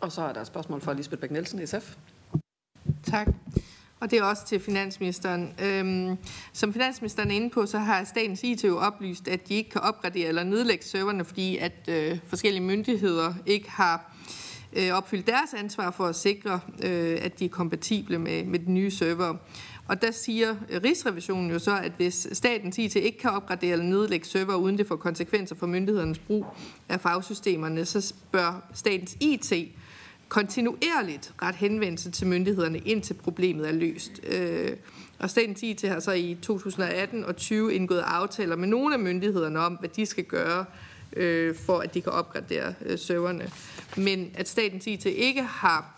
[0.01, 1.97] Og så er der et spørgsmål fra Lisbeth Bæk Nielsen, SF.
[3.03, 3.29] Tak.
[4.01, 5.55] Og det er også til finansministeren.
[5.63, 6.17] Øhm,
[6.53, 9.81] som finansministeren er inde på, så har statens IT jo oplyst, at de ikke kan
[9.81, 14.17] opgradere eller nedlægge serverne, fordi at øh, forskellige myndigheder ikke har
[14.73, 18.73] øh, opfyldt deres ansvar for at sikre, øh, at de er kompatible med, med de
[18.73, 19.35] nye server.
[19.89, 23.85] Og der siger øh, Rigsrevisionen jo så, at hvis statens IT ikke kan opgradere eller
[23.85, 26.47] nedlægge server, uden det får konsekvenser for myndighedernes brug
[26.89, 29.53] af fagsystemerne, så bør statens IT
[30.31, 34.21] kontinuerligt ret henvendelse til myndighederne, indtil problemet er løst.
[34.27, 34.77] Øh,
[35.19, 39.59] og Statens IT har så i 2018 og 20 indgået aftaler med nogle af myndighederne
[39.59, 40.65] om, hvad de skal gøre,
[41.13, 43.51] øh, for at de kan opgradere øh, serverne.
[43.97, 45.95] Men at Statens IT ikke har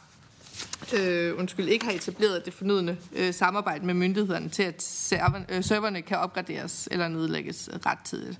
[0.96, 5.64] øh, undskyld, ikke har etableret det fornødende øh, samarbejde med myndighederne til, at serverne, øh,
[5.64, 8.38] serverne kan opgraderes eller nedlægges rettidigt.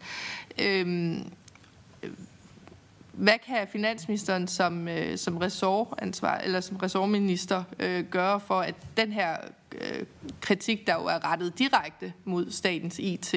[0.61, 1.17] Øh,
[3.13, 9.13] hvad kan finansministeren som, øh, som ressortansvar eller som ressortminister øh, gøre for, at den
[9.13, 9.37] her
[9.81, 10.03] øh,
[10.41, 13.35] kritik, der jo er rettet direkte mod statens IT,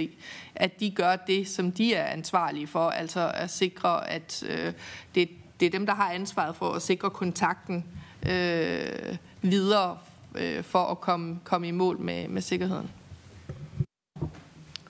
[0.56, 4.74] at de gør det, som de er ansvarlige for, altså at sikre, at øh,
[5.16, 7.86] det, det er dem, der har ansvaret for at sikre kontakten
[8.30, 9.98] øh, videre
[10.36, 12.90] øh, for at komme, komme i mål med, med sikkerheden.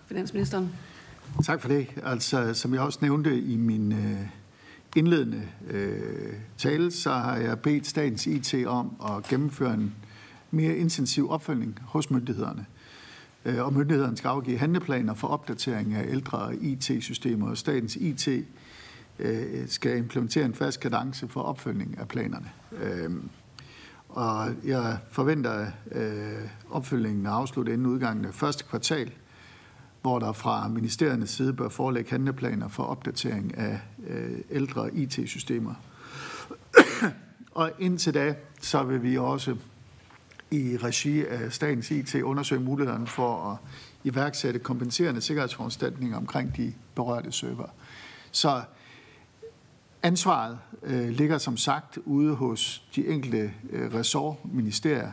[0.05, 0.75] Finansministeren.
[1.43, 1.87] Tak for det.
[2.03, 4.27] Altså, som jeg også nævnte i min øh,
[4.95, 9.95] indledende øh, tale, så har jeg bedt statens IT om at gennemføre en
[10.51, 12.65] mere intensiv opfølgning hos myndighederne.
[13.45, 18.27] Øh, og myndighederne skal afgive handleplaner for opdatering af ældre IT-systemer, og statens IT
[19.19, 22.51] øh, skal implementere en fast kadence for opfølgning af planerne.
[22.83, 23.11] Øh,
[24.09, 29.11] og jeg forventer, at øh, opfølgningen er afsluttet inden udgangen af første kvartal
[30.05, 35.73] hvor der fra ministeriernes side bør forelægge handleplaner for opdatering af øh, ældre IT-systemer.
[37.51, 39.55] og indtil da, så vil vi også
[40.51, 43.57] i regi af statens IT undersøge mulighederne for at
[44.03, 47.67] iværksætte kompenserende sikkerhedsforanstaltninger omkring de berørte server.
[48.31, 48.61] Så
[50.03, 55.11] ansvaret øh, ligger som sagt ude hos de enkelte øh, ressortministerier,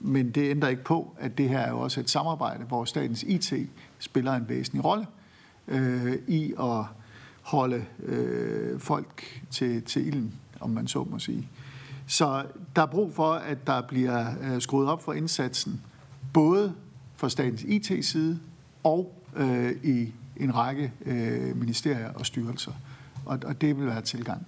[0.00, 3.22] men det ændrer ikke på, at det her er jo også et samarbejde, hvor statens
[3.22, 3.52] IT
[3.98, 5.06] spiller en væsentlig rolle
[5.68, 6.84] øh, i at
[7.44, 11.48] holde øh, folk til, til ilden, om man så må sige.
[12.06, 15.82] Så der er brug for, at der bliver øh, skruet op for indsatsen,
[16.32, 16.74] både
[17.16, 18.40] fra statens IT-side
[18.82, 22.72] og øh, i en række øh, ministerier og styrelser.
[23.26, 24.46] Og, og det vil være tilgang.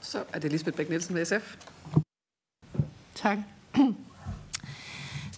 [0.00, 1.56] Så er det Lisbeth Bæk-Nielsen med SF.
[3.14, 3.38] Tak.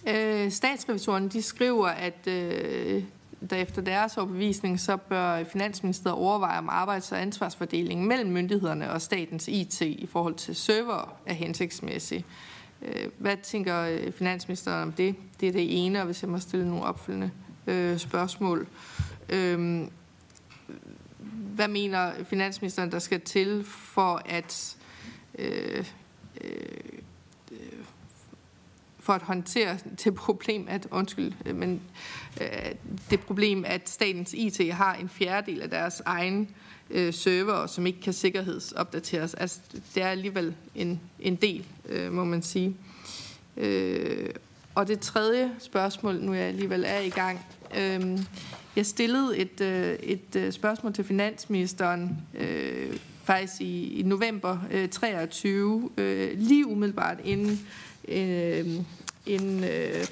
[0.07, 3.03] Øh, statsrevisorerne de skriver, at øh,
[3.49, 9.01] der efter deres overbevisning, så bør Finansministeriet overveje, om arbejds- og ansvarsfordelingen mellem myndighederne og
[9.01, 12.25] statens IT i forhold til server er hensigtsmæssig.
[12.81, 15.15] Øh, hvad tænker øh, Finansministeren om det?
[15.39, 17.31] Det er det ene, og hvis jeg må stille nogle opfølgende
[17.67, 18.67] øh, spørgsmål.
[19.29, 19.87] Øh,
[21.55, 24.77] hvad mener Finansministeren, der skal til for at
[25.39, 25.85] øh,
[26.41, 27.02] øh,
[29.03, 31.81] for at håndtere det problem, at, undskyld, øh, men
[32.41, 32.47] øh,
[33.09, 36.49] det problem, at statens IT har en fjerdedel af deres egen
[36.89, 39.33] øh, server, som ikke kan sikkerhedsopdateres.
[39.33, 39.59] Altså,
[39.95, 42.75] det er alligevel en, en del, øh, må man sige.
[43.57, 44.29] Øh,
[44.75, 47.39] og det tredje spørgsmål, nu jeg alligevel er i gang.
[47.77, 48.19] Øh,
[48.75, 54.89] jeg stillede et, øh, et øh, spørgsmål til finansministeren øh, faktisk i, i november øh,
[54.89, 57.67] 23, øh, lige umiddelbart inden
[58.07, 58.83] Øhm, øh,
[59.25, 60.05] inden øh,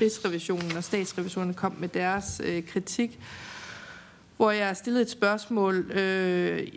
[0.00, 3.18] Rigsrevisionen og Statsrevisionen kom med deres øh, kritik,
[4.36, 6.68] hvor jeg stillede et spørgsmål, øh,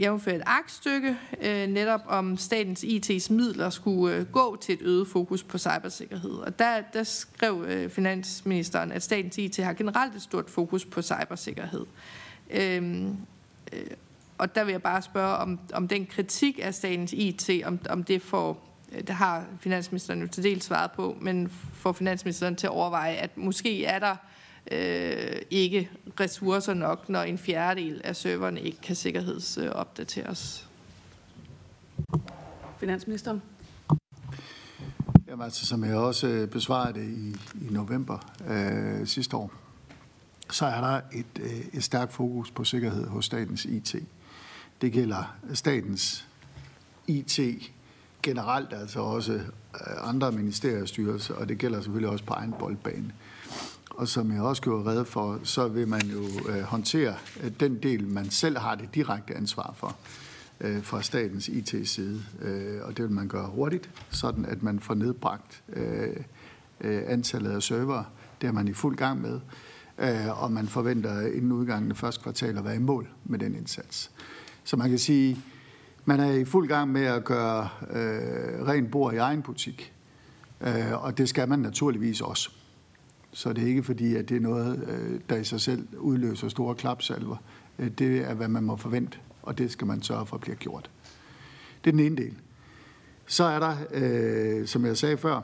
[0.00, 5.08] jævnført et aktstykke, øh, netop om statens IT's midler skulle øh, gå til et øget
[5.08, 6.30] fokus på cybersikkerhed.
[6.30, 11.02] Og der, der skrev øh, finansministeren, at statens IT har generelt et stort fokus på
[11.02, 11.86] cybersikkerhed.
[12.50, 13.02] Øh,
[13.72, 13.86] øh,
[14.38, 18.04] og der vil jeg bare spørge, om, om den kritik af statens IT, om, om
[18.04, 22.70] det får det har finansministeren jo til dels svaret på, men får finansministeren til at
[22.70, 24.16] overveje, at måske er der
[24.72, 30.68] øh, ikke ressourcer nok, når en fjerdedel af serverne ikke kan sikkerhedsopdateres.
[32.78, 33.42] Finansministeren.
[35.28, 37.30] Jamen altså, som jeg også besvarede det i,
[37.68, 39.52] i november øh, sidste år,
[40.50, 43.96] så er der et, øh, et stærkt fokus på sikkerhed hos statens IT.
[44.80, 46.28] Det gælder statens
[47.06, 47.40] IT
[48.22, 53.12] generelt, altså også øh, andre ministerstyrelser, og det gælder selvfølgelig også på egen boldbane.
[53.90, 57.82] Og som jeg også gjorde redde for, så vil man jo øh, håndtere øh, den
[57.82, 59.96] del, man selv har det direkte ansvar for
[60.60, 62.22] øh, fra statens IT-side.
[62.42, 66.16] Øh, og det vil man gøre hurtigt, sådan at man får nedbragt øh,
[66.80, 68.04] øh antallet af server.
[68.40, 69.40] Det er man i fuld gang med.
[69.98, 73.54] Øh, og man forventer inden udgangen af første kvartal at være i mål med den
[73.54, 74.10] indsats.
[74.64, 75.38] Så man kan sige,
[76.04, 79.92] man er i fuld gang med at gøre øh, ren bord i egen butik.
[80.60, 82.50] Øh, og det skal man naturligvis også.
[83.32, 86.48] Så det er ikke fordi, at det er noget, øh, der i sig selv udløser
[86.48, 87.36] store klapsalver.
[87.78, 90.56] Øh, det er, hvad man må forvente, og det skal man sørge for at blive
[90.56, 90.90] gjort.
[91.84, 92.34] Det er den ene del.
[93.26, 95.40] Så er der, øh, som jeg sagde før,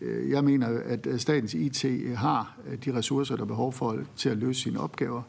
[0.00, 4.28] øh, jeg mener, at statens IT har øh, de ressourcer, der er behov for til
[4.28, 5.22] at løse sine opgaver.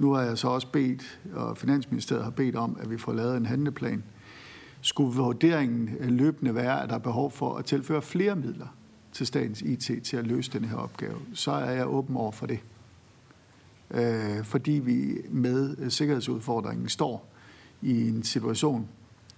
[0.00, 3.36] Nu har jeg så også bedt, og Finansministeriet har bedt om, at vi får lavet
[3.36, 4.04] en handleplan.
[4.80, 8.66] Skulle vurderingen øh, løbende være, at der er behov for at tilføre flere midler
[9.12, 12.46] til statens IT til at løse den her opgave, så er jeg åben over for
[12.46, 12.60] det.
[13.90, 17.28] Øh, fordi vi med øh, sikkerhedsudfordringen står
[17.82, 18.88] i en situation,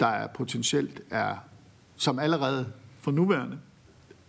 [0.01, 1.37] der er potentielt er,
[1.97, 2.67] som allerede
[3.01, 3.59] for nuværende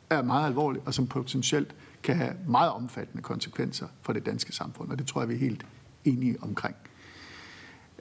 [0.09, 4.91] er meget alvorlig, og som potentielt kan have meget omfattende konsekvenser for det danske samfund,
[4.91, 5.65] og det tror jeg, vi er helt
[6.05, 6.75] enige omkring.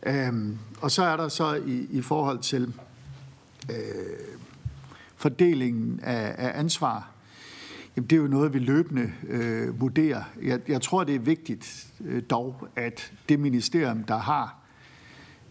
[0.06, 2.74] Øhm, og så er der så i, i forhold til
[3.70, 3.76] øh,
[5.16, 7.10] fordelingen af, af ansvar,
[7.96, 10.22] jamen det er jo noget, vi løbende øh, vurderer.
[10.42, 14.58] Jeg, jeg tror, det er vigtigt øh, dog, at det ministerium, der har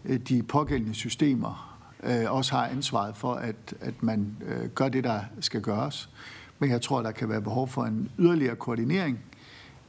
[0.06, 5.04] øh, de pågældende systemer, øh, også har ansvaret for, at, at man øh, gør det,
[5.04, 6.10] der skal gøres.
[6.60, 9.20] Men jeg tror, der kan være behov for en yderligere koordinering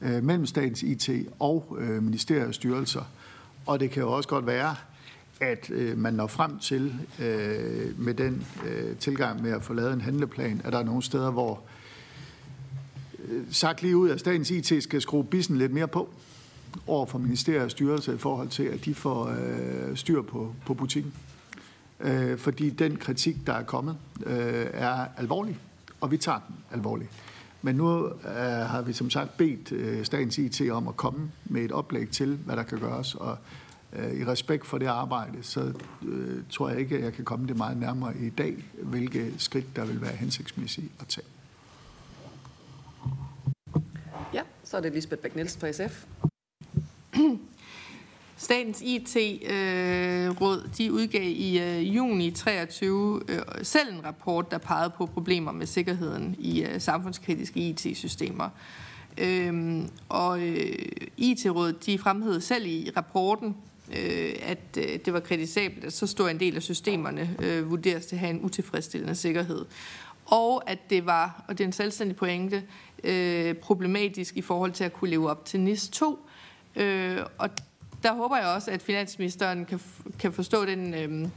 [0.03, 2.03] øh, mellem statens IT og øh,
[2.49, 3.03] og styrelser.
[3.67, 4.77] Og det kan jo også godt være,
[5.41, 9.93] at øh, man når frem til øh, med den øh, tilgang med at få lavet
[9.93, 11.61] en handleplan, at der er nogle steder, hvor
[13.29, 16.09] øh, sagt lige ud, at statens IT skal skrue bissen lidt mere på
[16.87, 20.75] over for ministeriet og styrelser i forhold til, at de får øh, styr på, på
[20.75, 21.13] butikken.
[22.01, 25.59] Øh, fordi den kritik, der er kommet, øh, er alvorlig,
[26.01, 27.11] og vi tager den alvorligt.
[27.63, 28.13] Men nu øh,
[28.45, 32.37] har vi som sagt bedt øh, statens IT om at komme med et oplæg til,
[32.37, 33.39] hvad der kan gøres, og
[33.93, 35.73] øh, i respekt for det arbejde, så
[36.03, 39.77] øh, tror jeg ikke, at jeg kan komme det meget nærmere i dag, hvilke skridt
[39.77, 41.27] der vil være hensigtsmæssige at tage.
[44.35, 46.05] Ja, så er det Lisbeth Bæk-Nielsen fra SF.
[48.43, 54.93] Statens IT-råd øh, de udgav i øh, juni 23 øh, selv en rapport, der pegede
[54.97, 58.49] på problemer med sikkerheden i samfundskritiske IT-systemer.
[59.19, 60.41] Øhm, og
[61.17, 63.57] IT-rådet de fremhævede selv i rapporten,
[64.43, 68.31] at det var kritisabelt, at så stor en del af systemerne vurderes til at have
[68.31, 69.65] en utilfredsstillende sikkerhed.
[70.27, 72.63] Og at det var, og det er en selvstændig pointe,
[73.61, 76.27] problematisk i forhold til at kunne leve op til NIS 2.
[77.39, 77.51] og
[78.03, 79.81] der håber jeg også, at finansministeren kan,
[80.19, 81.29] kan forstå den øh,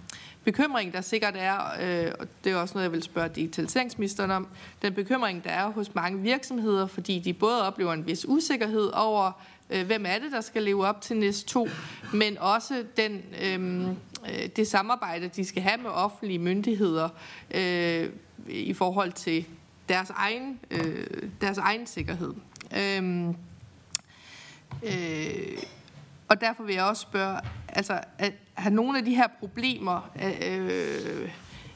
[0.43, 4.47] bekymring, der sikkert er, øh, og det er også noget, jeg vil spørge digitaliseringsministeren om,
[4.81, 9.31] den bekymring, der er hos mange virksomheder, fordi de både oplever en vis usikkerhed over,
[9.69, 11.67] øh, hvem er det, der skal leve op til NIS 2,
[12.13, 17.09] men også den, øhm, øh, det samarbejde, de skal have med offentlige myndigheder
[17.51, 18.09] øh,
[18.47, 19.45] i forhold til
[19.89, 21.07] deres egen, øh,
[21.41, 22.33] deres egen sikkerhed.
[22.77, 23.35] Øhm, øh,
[24.83, 25.57] øh,
[26.27, 30.33] og derfor vil jeg også spørge, altså, at, har nogle af de her problemer øh,
[30.41, 31.29] øh,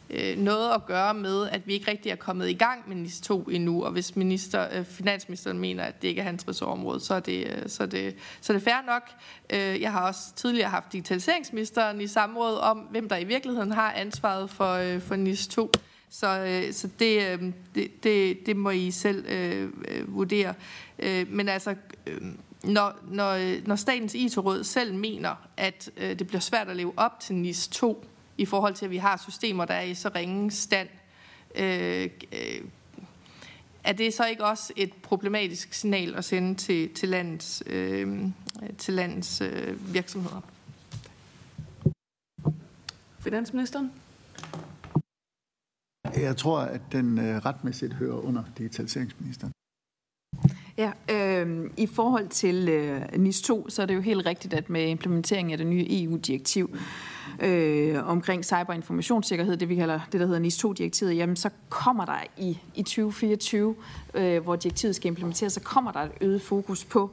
[0.10, 3.22] øh noget at gøre med, at vi ikke rigtig er kommet i gang med NIS
[3.22, 7.14] 2 endnu, og hvis minister, øh, finansministeren mener, at det ikke er hans ressortområde, så
[7.14, 9.10] er det, øh, så er det, så er det fair nok.
[9.50, 13.92] Øh, jeg har også tidligere haft digitaliseringsministeren i samråd om, hvem der i virkeligheden har
[13.92, 15.72] ansvaret for, øh, for NIS 2.
[16.10, 20.54] Så, øh, så det, øh, det, det, det må I selv øh, øh, vurdere.
[21.00, 21.76] Øh, men altså...
[22.08, 22.22] Øh,
[22.64, 27.20] når, når, når statens IT-råd selv mener, at øh, det bliver svært at leve op
[27.20, 28.06] til NIS 2,
[28.38, 30.88] i forhold til, at vi har systemer, der er i så ringe stand,
[31.56, 32.62] øh, øh,
[33.84, 38.24] er det så ikke også et problematisk signal at sende til, til landets, øh,
[38.78, 40.42] til landets øh, virksomheder?
[43.20, 43.92] Finansministeren?
[46.18, 49.54] Jeg tror, at den øh, retmæssigt hører under digitaliseringsministeren.
[50.80, 54.70] Ja, øh, i forhold til øh, NIS 2, så er det jo helt rigtigt, at
[54.70, 56.76] med implementeringen af det nye EU-direktiv,
[57.40, 62.18] øh, omkring cyberinformationssikkerhed, det vi kalder det, der hedder NIS 2-direktivet, jamen så kommer der
[62.38, 63.76] i, i 2024,
[64.14, 67.10] øh, hvor direktivet skal implementeres, så kommer der et øget fokus på,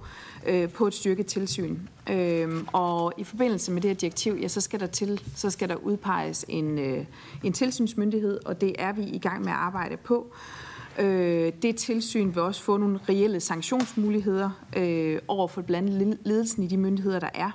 [0.47, 1.77] øh, på et styrket tilsyn.
[2.11, 5.69] Øh, og i forbindelse med det her direktiv, ja, så skal der, til, så skal
[5.69, 7.05] der udpeges en, øh,
[7.45, 10.27] en tilsynsmyndighed, og det er vi i gang med at arbejde på.
[10.33, 10.66] Øh,
[10.99, 16.63] Øh, det tilsyn vil også få nogle reelle sanktionsmuligheder øh, over for blandt andet ledelsen
[16.63, 17.51] i de myndigheder, der er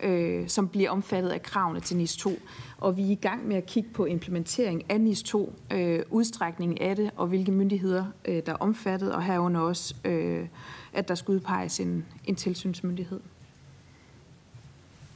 [0.00, 2.38] øh, som bliver omfattet af kravene til NIS 2.
[2.78, 6.78] Og vi er i gang med at kigge på implementering af NIS 2, øh, udstrækningen
[6.78, 10.48] af det, og hvilke myndigheder, øh, der er omfattet, og herunder også, øh,
[10.92, 13.20] at der skal udpeges en, en tilsynsmyndighed.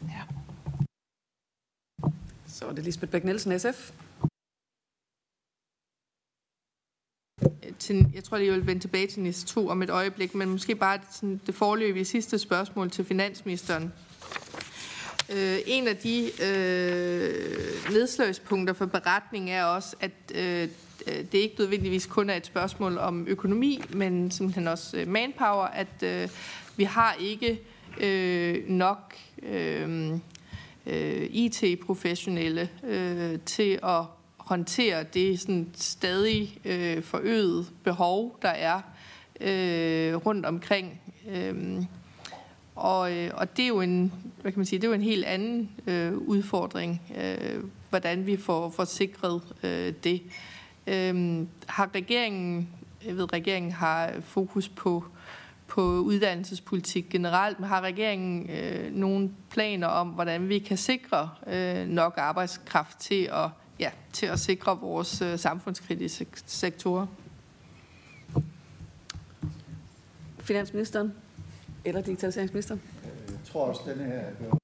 [0.03, 0.23] Ja.
[2.47, 3.93] Så er det Lisbeth Bæk Nielsen, SF.
[7.83, 10.49] Til, jeg tror lige, jeg vil vende tilbage til NIS 2 om et øjeblik, men
[10.49, 13.93] måske bare sådan det forløbige sidste spørgsmål til finansministeren.
[15.33, 20.69] Øh, en af de øh, nedslagspunkter for beretningen er også, at øh,
[21.07, 26.03] det ikke nødvendigvis kun er et spørgsmål om økonomi, men simpelthen også øh, manpower, at
[26.03, 26.29] øh,
[26.77, 27.61] vi har ikke
[28.01, 30.11] øh, nok øh,
[30.87, 34.05] øh, IT-professionelle øh, til at
[34.53, 38.81] håndtere det sådan stadig øh, forøget behov, der er
[39.41, 41.01] øh, rundt omkring.
[41.29, 41.85] Øhm, øh,
[42.75, 43.01] og,
[43.35, 45.71] og det er jo en, hvad kan man sige, det er jo en helt anden
[45.87, 50.23] øh, udfordring, øh, hvordan vi får, får sikret øh, det.
[50.87, 52.69] Øh, har regeringen,
[53.07, 55.05] jeg ved, regeringen har fokus på
[55.67, 61.87] på uddannelsespolitik generelt, men har regeringen øh, nogle planer om, hvordan vi kan sikre øh,
[61.87, 63.49] nok arbejdskraft til at,
[63.83, 67.07] ja, til at sikre vores øh, samfundskritiske sektorer?
[70.39, 71.13] Finansministeren
[71.85, 72.83] eller digitaliseringsministeren?
[73.29, 74.59] Jeg tror også, denne her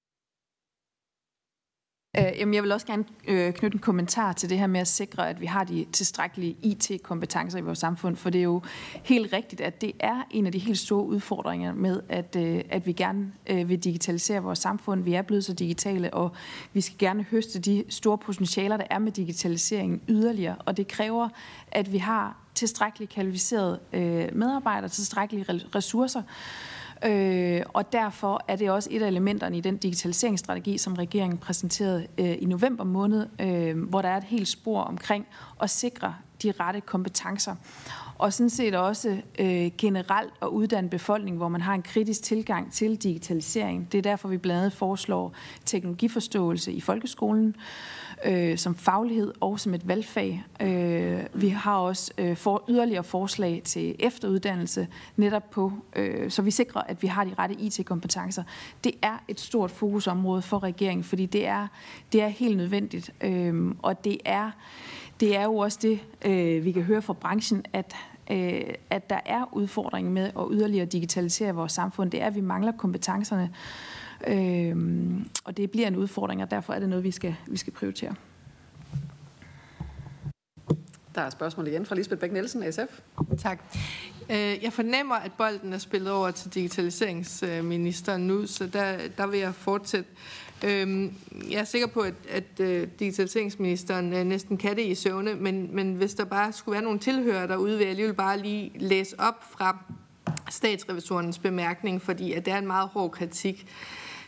[2.19, 4.89] Øh, jamen, jeg vil også gerne øh, knytte en kommentar til det her med at
[4.89, 8.63] sikre, at vi har de tilstrækkelige IT-kompetencer i vores samfund, for det er jo
[9.05, 12.87] helt rigtigt, at det er en af de helt store udfordringer med, at, øh, at
[12.87, 15.03] vi gerne øh, vil digitalisere vores samfund.
[15.03, 16.33] Vi er blevet så digitale, og
[16.73, 21.29] vi skal gerne høste de store potentialer, der er med digitaliseringen yderligere, og det kræver,
[21.73, 25.45] at vi har tilstrækkeligt kvalificerede øh, medarbejdere, tilstrækkelige
[25.75, 26.23] ressourcer,
[27.05, 32.07] Øh, og derfor er det også et af elementerne i den digitaliseringsstrategi, som regeringen præsenterede
[32.19, 35.27] øh, i november måned, øh, hvor der er et helt spor omkring
[35.63, 37.55] at sikre de rette kompetencer.
[38.19, 42.73] Og sådan set også øh, generelt at uddanne befolkningen, hvor man har en kritisk tilgang
[42.73, 43.93] til digitalisering.
[43.93, 45.35] Det er derfor, vi blandt andet foreslår
[45.65, 50.45] teknologiforståelse i folkeskolen øh, Øh, som faglighed og som et valgfag.
[50.63, 56.51] Øh, vi har også øh, for yderligere forslag til efteruddannelse netop på, øh, så vi
[56.51, 58.43] sikrer, at vi har de rette IT-kompetencer.
[58.85, 61.67] Det er et stort fokusområde for regeringen, fordi det er,
[62.13, 63.11] det er helt nødvendigt.
[63.21, 64.51] Øh, og det er,
[65.21, 67.97] det er jo også det, øh, vi kan høre fra branchen, at
[68.31, 68.61] øh,
[68.91, 72.11] at der er udfordringen med at yderligere digitalisere vores samfund.
[72.11, 73.51] Det er, at vi mangler kompetencerne.
[74.27, 77.73] Øhm, og det bliver en udfordring, og derfor er det noget, vi skal, vi skal
[77.73, 78.15] prioritere.
[81.15, 83.01] Der er spørgsmål igen fra Lisbeth Bæk Nielsen, SF.
[83.39, 83.59] Tak.
[84.31, 89.41] Øh, jeg fornemmer, at bolden er spillet over til digitaliseringsministeren nu, så der, der vil
[89.41, 90.11] jeg fortsætte.
[90.65, 91.15] Øhm,
[91.51, 95.75] jeg er sikker på, at, at øh, digitaliseringsministeren øh, næsten kan det i søvne, men,
[95.75, 99.21] men hvis der bare skulle være nogle tilhører derude, vil jeg alligevel bare lige læse
[99.21, 99.79] op fra
[100.51, 103.67] statsrevisorens bemærkning, fordi at det er en meget hård kritik.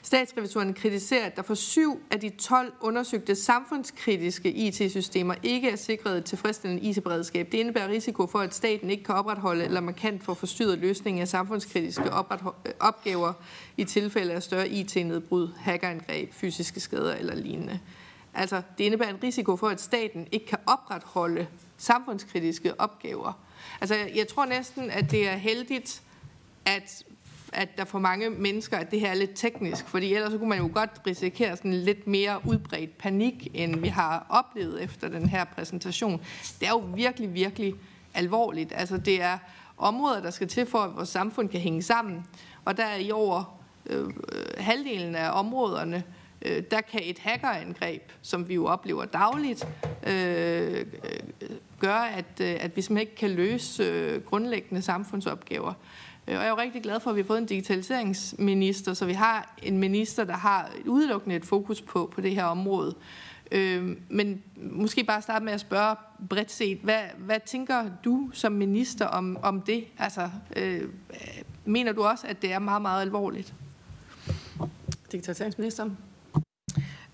[0.03, 6.19] Statsrevisorerne kritiserer, at der for syv af de 12 undersøgte samfundskritiske IT-systemer ikke er sikret
[6.19, 7.53] et tilfredsstillende IT-beredskab.
[7.53, 11.29] Det indebærer risiko for, at staten ikke kan opretholde eller markant få forstyrret løsningen af
[11.29, 13.33] samfundskritiske øh, opgaver
[13.77, 17.81] i tilfælde af større IT-nedbrud, hackerangreb, fysiske skader eller lignende.
[18.35, 21.47] Altså, det indebærer en risiko for, at staten ikke kan opretholde
[21.77, 23.33] samfundskritiske opgaver.
[23.81, 26.03] Altså, jeg tror næsten, at det er heldigt,
[26.65, 27.05] at
[27.53, 30.49] at der for mange mennesker, at det her er lidt teknisk, fordi ellers så kunne
[30.49, 35.29] man jo godt risikere sådan lidt mere udbredt panik, end vi har oplevet efter den
[35.29, 36.21] her præsentation.
[36.61, 37.75] Det er jo virkelig, virkelig
[38.15, 38.73] alvorligt.
[38.77, 39.39] Altså det er
[39.79, 42.27] områder, der skal til for, at vores samfund kan hænge sammen,
[42.65, 44.13] og der er i over øh, øh
[44.59, 46.03] halvdelen af områderne,
[46.43, 49.69] øh, der kan et hackerangreb, som vi jo oplever dagligt,
[50.07, 55.75] øh, øh gøre, at, øh, at vi simpelthen ikke kan løse øh, grundlæggende samfundsopgaver.
[56.31, 59.07] Øh, og jeg er jo rigtig glad for, at vi har fået en digitaliseringsminister, så
[59.07, 62.95] vi har en minister, der har udelukkende et fokus på, på det her område.
[63.53, 65.97] Øh, men måske bare starte med at spørge
[66.29, 69.85] bredt set, hvad, hvad tænker du som minister om, om det?
[69.99, 70.83] Altså, øh,
[71.65, 73.55] mener du også, at det er meget, meget alvorligt?
[75.13, 75.99] Digitaliseringsministeren?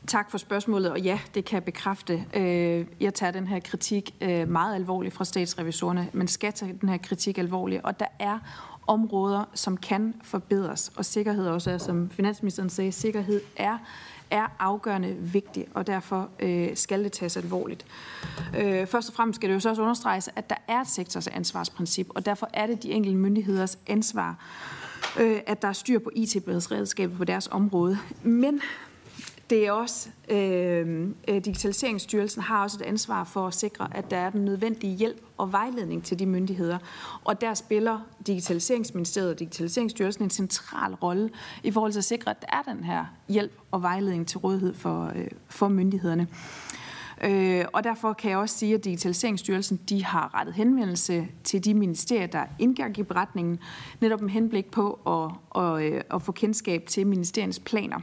[0.06, 2.24] Tak for spørgsmålet, og ja, det kan jeg bekræfte.
[2.34, 6.88] Øh, jeg tager den her kritik øh, meget alvorligt fra statsrevisorerne, men skal tage den
[6.88, 8.38] her kritik alvorligt, og der er
[8.86, 13.78] områder, som kan forbedres, og sikkerhed også er, som finansministeren sagde, sikkerhed er
[14.30, 17.86] er afgørende vigtig, og derfor øh, skal det tages alvorligt.
[18.58, 22.06] Øh, først og fremmest skal det jo så også understreges, at der er et sektorsansvarsprincip,
[22.14, 24.44] og derfor er det de enkelte myndigheders ansvar,
[25.20, 27.98] øh, at der er styr på IT-beredskabet på deres område.
[28.22, 28.60] Men
[29.50, 34.16] det er også, øh, øh, Digitaliseringsstyrelsen har også et ansvar for at sikre, at der
[34.16, 36.78] er den nødvendige hjælp og vejledning til de myndigheder.
[37.24, 41.30] Og der spiller Digitaliseringsministeriet og Digitaliseringsstyrelsen en central rolle
[41.62, 44.74] i forhold til at sikre, at der er den her hjælp og vejledning til rådighed
[44.74, 46.28] for, øh, for myndighederne.
[47.24, 51.74] Øh, og derfor kan jeg også sige, at Digitaliseringsstyrelsen de har rettet henvendelse til de
[51.74, 53.58] ministerier, der indgik i beretningen,
[54.00, 58.00] netop med henblik på at, at, at, at få kendskab til ministeriernes planer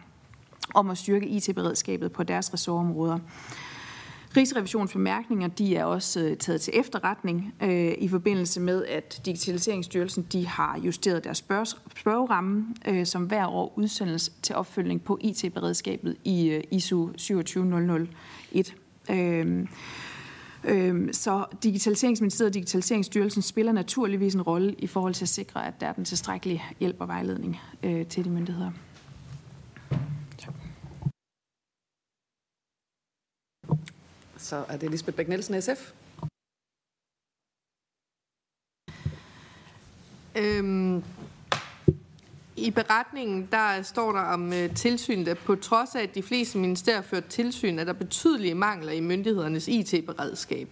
[0.74, 3.20] om at styrke IT-beredskabet på deres ressortområder.
[4.38, 10.28] Rigsrevisionens bemærkninger de er også øh, taget til efterretning øh, i forbindelse med, at Digitaliseringsstyrelsen
[10.32, 16.16] de har justeret deres spørg spørgeramme, øh, som hver år udsendes til opfølgning på IT-beredskabet
[16.24, 18.76] i øh, ISO 27001.
[19.10, 19.68] Øh,
[20.64, 25.74] øh, så Digitaliseringsministeriet og Digitaliseringsstyrelsen spiller naturligvis en rolle i forhold til at sikre, at
[25.82, 28.72] der er den tilstrækkelige hjælp og vejledning øh, til de myndigheder.
[34.44, 35.92] Så er det Lisbeth Bæk Nielsen, SF.
[40.36, 41.04] Øhm,
[42.56, 46.58] I beretningen der står der om øh, tilsynet, at på trods af, at de fleste
[46.58, 50.68] ministerier ført tilsyn, er der betydelige mangler i myndighedernes IT-beredskab.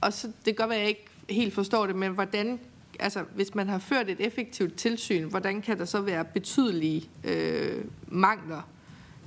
[0.00, 2.60] Og så, det kan godt være, at jeg ikke helt forstår det, men hvordan,
[3.00, 7.84] altså, hvis man har ført et effektivt tilsyn, hvordan kan der så være betydelige øh,
[8.08, 8.68] mangler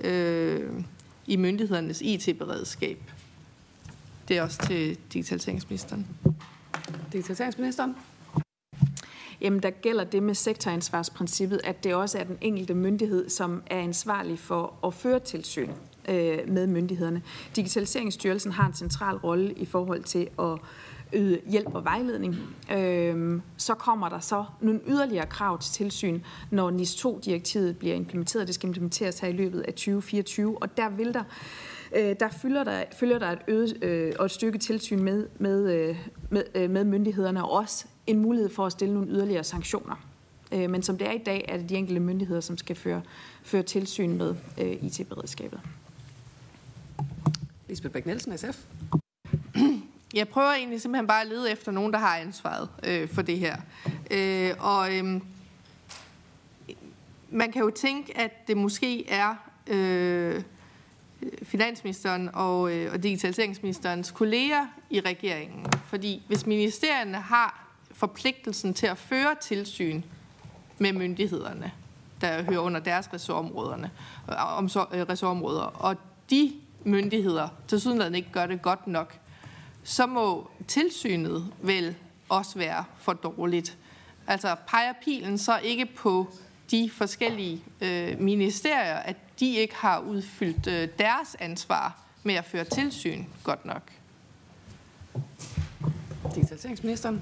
[0.04, 0.84] øh,
[1.28, 2.98] i myndighedernes IT-beredskab?
[4.28, 6.08] Det er også til digitaliseringsministeren.
[7.14, 7.96] Digitaliseringsministeren.
[9.42, 13.80] Jamen, der gælder det med sektoransvarsprincippet, at det også er den enkelte myndighed, som er
[13.80, 15.70] ansvarlig for at føre tilsyn
[16.10, 17.22] øh, med myndighederne.
[17.56, 20.60] Digitaliseringsstyrelsen har en central rolle i forhold til at
[21.14, 22.36] yde hjælp og vejledning.
[22.72, 26.20] Øhm, så kommer der så nogle yderligere krav til tilsyn,
[26.52, 28.48] når NIS 2-direktivet bliver implementeret.
[28.48, 31.24] Det skal implementeres her i løbet af 2024, og der vil der
[31.96, 35.74] øh, der, følger der følger der et øget øh, og et stykke tilsyn med, med,
[35.74, 35.98] øh,
[36.30, 39.96] med, øh, med myndighederne, og også en mulighed for at stille nogle yderligere sanktioner.
[40.52, 43.02] Øh, men som det er i dag, er det de enkelte myndigheder, som skal føre,
[43.44, 45.60] føre tilsyn med øh, IT-beredskabet.
[47.68, 48.66] Lisbeth Bæk Nielsen, SF.
[50.14, 53.40] Jeg prøver egentlig simpelthen bare at lede efter nogen, der har ansvaret øh, for det
[53.40, 53.58] her.
[54.12, 55.22] Øh, og øh,
[57.30, 59.36] man kan jo tænke, at det måske er
[59.68, 60.42] øh,
[61.44, 65.66] finansministeren og, øh, og digitaliseringsministerens kolleger i regeringen.
[65.86, 70.02] Fordi hvis ministerierne har forpligtelsen til at føre tilsyn
[70.78, 71.72] med myndighederne,
[72.22, 73.92] der hører under deres ressortområderne,
[74.30, 75.96] øh, om så, øh, ressortområder, og
[76.30, 76.54] de
[76.84, 79.20] myndigheder til sydenlandet ikke gør det godt nok,
[79.84, 81.96] så må tilsynet vel
[82.30, 83.78] også være for dårligt.
[84.28, 86.28] Altså peger pilen så ikke på
[86.72, 92.64] de forskellige øh, ministerier, at de ikke har udfyldt øh, deres ansvar med at føre
[92.64, 93.92] tilsyn godt nok?
[96.36, 97.22] Digitaliseringsministeren.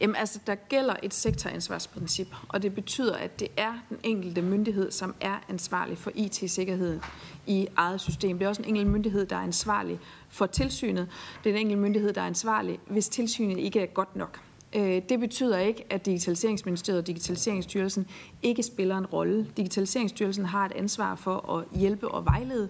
[0.00, 4.90] Jamen, altså, der gælder et sektoransvarsprincip, og det betyder, at det er den enkelte myndighed,
[4.90, 7.00] som er ansvarlig for IT-sikkerheden
[7.46, 8.38] i eget system.
[8.38, 9.98] Det er også en enkelt myndighed, der er ansvarlig
[10.28, 11.08] for tilsynet.
[11.44, 14.40] Det er en enkelt myndighed, der er ansvarlig, hvis tilsynet ikke er godt nok.
[14.74, 18.06] Øh, det betyder ikke, at Digitaliseringsministeriet og Digitaliseringsstyrelsen
[18.42, 19.46] ikke spiller en rolle.
[19.56, 22.68] Digitaliseringsstyrelsen har et ansvar for at hjælpe og vejlede,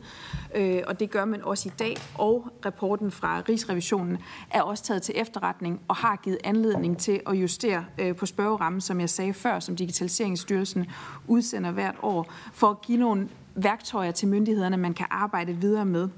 [0.55, 1.97] øh, og det gør man også i dag.
[2.15, 4.19] Og rapporten fra Rigsrevisionen
[4.51, 8.81] er også taget til efterretning og har givet anledning til at justere øh, på spørgerammen,
[8.81, 10.87] som jeg sagde før, som Digitaliseringsstyrelsen
[11.29, 16.09] udsender hvert år, for at give nogle værktøjer til myndighederne, man kan arbejde videre med.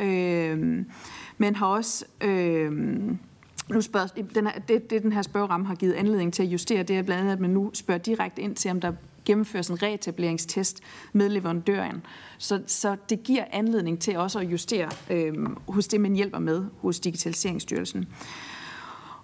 [0.00, 0.84] Øh,
[1.38, 2.04] men har også...
[2.20, 2.72] Øh,
[3.68, 6.82] nu spørger, den her, det, det, den her spørgeramme har givet anledning til at justere,
[6.82, 8.92] det er blandt andet, at man nu spørger direkte ind til, om der
[9.24, 10.80] gennemføres en reetableringstest
[11.12, 12.06] med leverandøren.
[12.38, 15.34] Så, så det giver anledning til også at justere øh,
[15.68, 18.08] hos det, man hjælper med hos Digitaliseringsstyrelsen.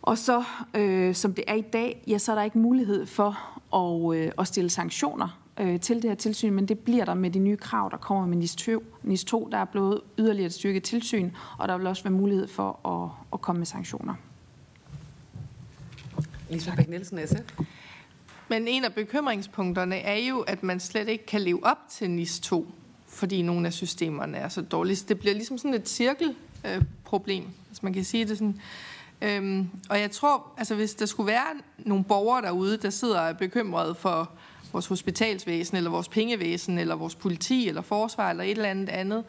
[0.02, 3.38] Og så, øh, som det er i dag, ja, så er der ikke mulighed for
[3.76, 7.30] at, øh, at stille sanktioner øh, til det her tilsyn, men det bliver der med
[7.30, 8.82] de nye krav, der kommer med NIS 2.
[9.02, 12.48] NIS 2 der er blevet yderligere et styrket tilsyn, og der vil også være mulighed
[12.48, 14.14] for at, at komme med sanktioner.
[16.50, 17.60] Lisa Bæk Nielsen, SF.
[18.48, 22.40] Men en af bekymringspunkterne er jo, at man slet ikke kan leve op til NIS
[22.40, 22.66] 2.
[23.08, 24.96] fordi nogle af systemerne er så dårlige.
[24.96, 28.60] Så det bliver ligesom sådan et cirkelproblem, øh, hvis man kan sige det sådan.
[29.22, 33.32] Øhm, og jeg tror, altså hvis der skulle være nogle borgere derude, der sidder er
[33.32, 34.30] bekymrede for
[34.72, 39.24] vores hospitalsvæsen, eller vores pengevæsen, eller vores politi, eller forsvar, eller et eller andet andet.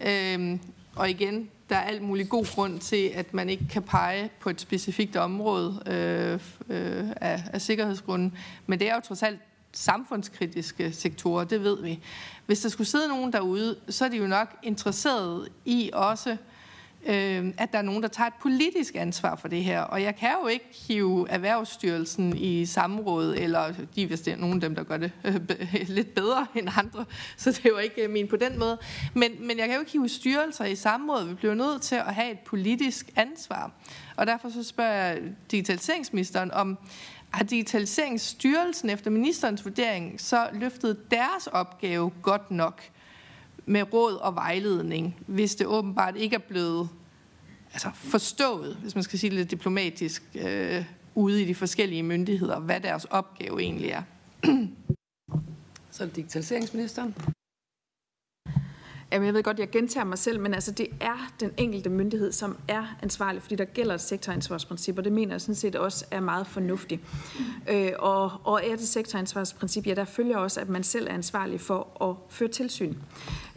[0.00, 0.60] Øhm,
[0.96, 4.50] og igen, der er alt mulig god grund til, at man ikke kan pege på
[4.50, 8.38] et specifikt område øh, øh, af, af sikkerhedsgrunden.
[8.66, 9.40] Men det er jo trods alt
[9.72, 12.00] samfundskritiske sektorer, det ved vi.
[12.46, 16.36] Hvis der skulle sidde nogen derude, så er de jo nok interesseret i også
[17.06, 19.80] øh, at der er nogen, der tager et politisk ansvar for det her.
[19.80, 24.54] Og jeg kan jo ikke hive Erhvervsstyrelsen i samråd, eller de hvis det er nogen
[24.54, 25.40] af dem, der gør det øh,
[25.88, 27.04] lidt bedre end andre,
[27.36, 28.78] så det er jo ikke øh, min på den måde.
[29.14, 31.28] Men, men jeg kan jo ikke hive styrelser i samråd.
[31.28, 33.70] Vi bliver nødt til at have et politisk ansvar.
[34.16, 35.18] Og derfor så spørger jeg
[35.50, 36.78] digitaliseringsministeren om,
[37.30, 42.82] har Digitaliseringsstyrelsen efter ministerens vurdering så løftet deres opgave godt nok?
[43.66, 46.88] Med råd og vejledning, hvis det åbenbart ikke er blevet
[47.72, 52.58] altså forstået, hvis man skal sige det lidt diplomatisk, øh, ude i de forskellige myndigheder,
[52.58, 54.02] hvad deres opgave egentlig er.
[55.90, 57.14] Så er det digitaliseringsministeren.
[59.12, 62.32] Jamen, jeg ved godt, jeg gentager mig selv, men altså, det er den enkelte myndighed,
[62.32, 66.04] som er ansvarlig, fordi der gælder et sektoransvarsprincip, og det mener jeg sådan set også
[66.10, 67.00] er meget fornuftigt.
[67.70, 71.60] Øh, og, og er det sektoransvarsprincip, ja, der følger også, at man selv er ansvarlig
[71.60, 72.94] for at føre tilsyn.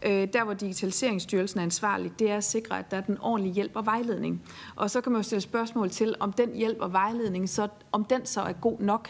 [0.05, 3.53] Øh, der, hvor Digitaliseringsstyrelsen er ansvarlig, det er at sikre, at der er den ordentlige
[3.53, 4.41] hjælp og vejledning.
[4.75, 8.05] Og så kan man jo stille spørgsmål til, om den hjælp og vejledning, så, om
[8.05, 9.09] den så er god nok.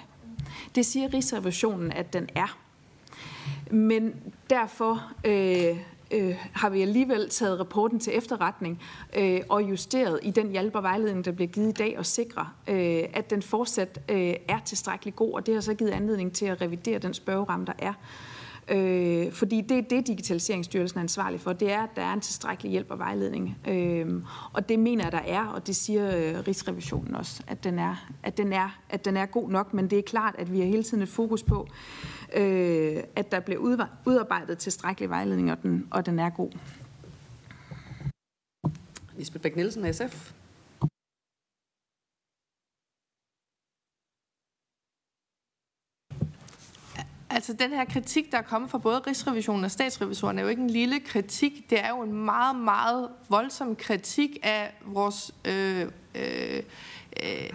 [0.75, 2.57] Det siger Rigsrevisionen, at den er.
[3.71, 4.15] Men
[4.49, 5.77] derfor øh,
[6.11, 8.81] øh, har vi alligevel taget rapporten til efterretning
[9.17, 12.49] øh, og justeret i den hjælp og vejledning, der bliver givet i dag, og sikre,
[12.67, 16.45] øh, at den fortsat øh, er tilstrækkelig god, og det har så givet anledning til
[16.45, 17.93] at revidere den spørgeramme, der er.
[18.71, 21.53] Øh, fordi det er det, Digitaliseringsstyrelsen er ansvarlig for.
[21.53, 23.57] Det er, at der er en tilstrækkelig hjælp og vejledning.
[23.67, 27.79] Øh, og det mener jeg, der er, og det siger øh, Rigsrevisionen også, at den,
[27.79, 29.73] er, at, den er, at den er god nok.
[29.73, 32.09] Men det er klart, at vi har hele tiden et fokus på, øh,
[33.15, 33.59] at der bliver
[34.05, 36.51] udarbejdet tilstrækkelig vejledning, og den, og den er god.
[39.17, 40.33] Lisbeth Bæk-Nielsen, SF.
[47.31, 50.61] Altså den her kritik, der er kommet fra både Rigsrevisionen og Statsrevisionen, er jo ikke
[50.61, 51.69] en lille kritik.
[51.69, 56.63] Det er jo en meget, meget voldsom kritik af vores øh, øh,
[57.23, 57.53] øh,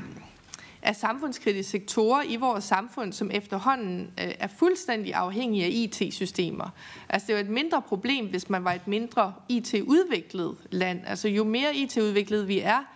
[0.85, 6.71] af samfundskritiske sektorer i vores samfund, som efterhånden øh, er fuldstændig afhængige af IT-systemer.
[7.09, 11.01] Altså det er jo et mindre problem, hvis man var et mindre IT-udviklet land.
[11.07, 12.95] Altså jo mere IT-udviklet vi er,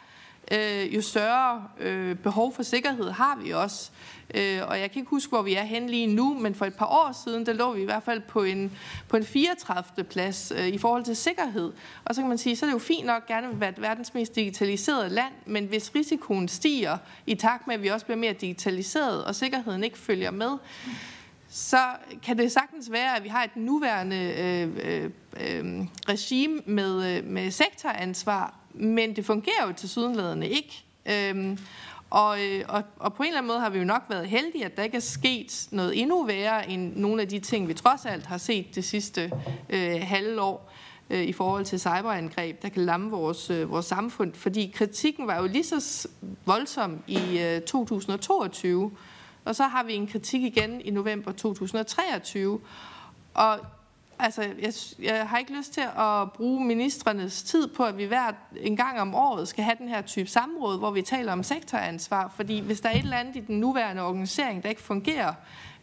[0.51, 3.91] øh, jo større øh, behov for sikkerhed har vi også.
[4.35, 6.75] Øh, og jeg kan ikke huske, hvor vi er hen lige nu, men for et
[6.75, 8.73] par år siden, der lå vi i hvert fald på en,
[9.09, 10.05] på en 34.
[10.05, 11.73] plads øh, i forhold til sikkerhed.
[12.05, 14.15] Og så kan man sige, så er det jo fint nok gerne at være verdens
[14.15, 18.33] mest digitaliserede land, men hvis risikoen stiger i takt med, at vi også bliver mere
[18.33, 20.51] digitaliseret, og sikkerheden ikke følger med,
[21.51, 21.79] så
[22.23, 27.25] kan det sagtens være, at vi har et nuværende øh, øh, øh, regime med, øh,
[27.25, 30.85] med sektoransvar, men det fungerer jo til sydenladende ikke.
[31.07, 31.59] Øhm,
[32.11, 34.65] og, øh, og, og på en eller anden måde har vi jo nok været heldige,
[34.65, 38.07] at der ikke er sket noget endnu værre end nogle af de ting, vi trods
[38.07, 39.33] alt har set det sidste
[39.71, 40.73] øh, halve år
[41.11, 44.35] øh, i forhold til cyberangreb, der kan lamme vores, øh, vores samfund.
[44.35, 46.09] Fordi kritikken var jo lige så
[46.45, 48.91] voldsom i øh, 2022,
[49.45, 52.61] og så har vi en kritik igen i november 2023.
[53.35, 53.59] Og
[54.21, 58.33] Altså, jeg, jeg har ikke lyst til at bruge ministrenes tid på, at vi hver
[58.57, 62.33] en gang om året skal have den her type samråd, hvor vi taler om sektoransvar.
[62.37, 65.35] Fordi hvis der er et eller andet i den nuværende organisering, der ikke fungerer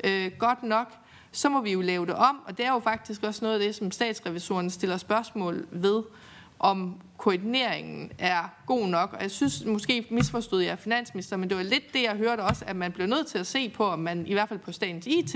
[0.03, 0.93] øh, godt nok,
[1.31, 2.39] så må vi jo lave det om.
[2.47, 6.03] Og det er jo faktisk også noget af det, som statsrevisoren stiller spørgsmål ved
[6.59, 9.13] om koordineringen er god nok.
[9.13, 12.65] Og jeg synes, måske misforstod jeg finansminister, men det var lidt det, jeg hørte også,
[12.67, 15.07] at man blev nødt til at se på, om man i hvert fald på statens
[15.07, 15.35] IT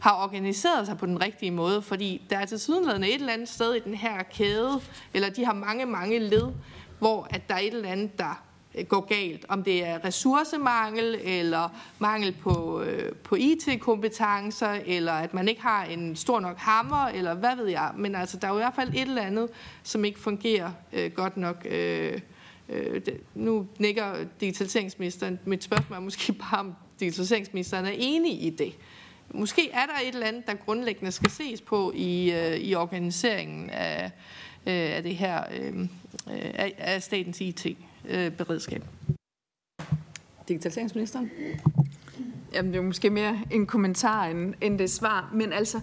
[0.00, 1.82] har organiseret sig på den rigtige måde.
[1.82, 4.80] Fordi der er til sydenladende et eller andet sted i den her kæde,
[5.14, 6.52] eller de har mange, mange led,
[6.98, 8.42] hvor at der er et eller andet, der
[8.80, 9.46] Øh, gå galt.
[9.48, 11.68] Om det er ressourcemangel, eller
[11.98, 17.34] mangel på, øh, på IT-kompetencer, eller at man ikke har en stor nok hammer, eller
[17.34, 17.90] hvad ved jeg.
[17.96, 19.48] Men altså, der er jo i hvert fald et eller andet,
[19.82, 21.66] som ikke fungerer øh, godt nok.
[21.70, 22.20] Øh,
[22.68, 25.38] øh, det, nu nikker digitaliseringsministeren.
[25.44, 28.72] Mit spørgsmål er måske bare, om digitaliseringsministeren er enig i det.
[29.34, 33.70] Måske er der et eller andet, der grundlæggende skal ses på i, øh, i organiseringen
[33.70, 34.04] af,
[34.66, 35.86] øh, af det her øh, øh
[36.54, 37.66] af, af statens IT.
[38.08, 38.84] Øh, beredskab.
[40.48, 41.30] Digitaliseringsministeren.
[42.52, 45.30] Jamen, det er måske mere en kommentar end, end det svar.
[45.34, 45.80] Men altså,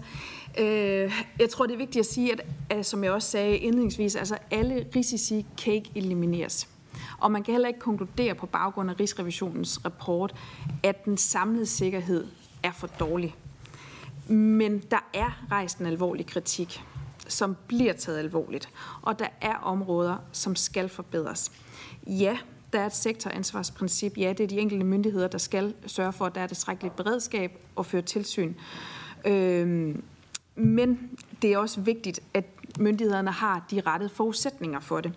[0.58, 2.40] øh, jeg tror, det er vigtigt at sige, at,
[2.70, 6.68] at som jeg også sagde indledningsvis, altså alle risici kan ikke elimineres.
[7.18, 10.34] Og man kan heller ikke konkludere på baggrund af Rigsrevisionens rapport,
[10.82, 12.26] at den samlede sikkerhed
[12.62, 13.36] er for dårlig.
[14.28, 16.82] Men der er rejst en alvorlig kritik,
[17.28, 18.68] som bliver taget alvorligt.
[19.02, 21.52] Og der er områder, som skal forbedres.
[22.08, 22.38] Ja,
[22.72, 24.18] der er et sektoransvarsprincip.
[24.18, 27.58] Ja, det er de enkelte myndigheder, der skal sørge for, at der er tilstrækkeligt beredskab
[27.76, 28.54] og føre tilsyn.
[29.26, 30.02] Øhm,
[30.54, 31.10] men
[31.42, 32.44] det er også vigtigt, at
[32.78, 35.12] myndighederne har de rette forudsætninger for det.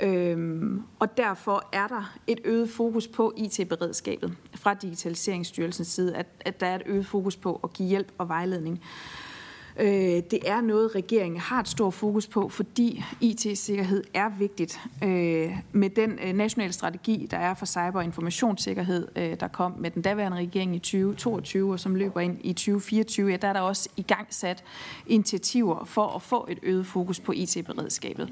[0.00, 6.60] Øhm, og derfor er der et øget fokus på IT-beredskabet fra Digitaliseringsstyrelsens side, at, at
[6.60, 8.82] der er et øget fokus på at give hjælp og vejledning.
[9.80, 14.80] Øh, det er noget, regeringen har et stort fokus på, fordi IT-sikkerhed er vigtigt.
[15.04, 19.74] Øh, med den øh, nationale strategi, der er for cyber- og informationssikkerhed, øh, der kom
[19.78, 23.52] med den daværende regering i 2022, og som løber ind i 2024, ja, der er
[23.52, 24.64] der også i gang sat
[25.06, 28.30] initiativer for at få et øget fokus på IT-beredskabet.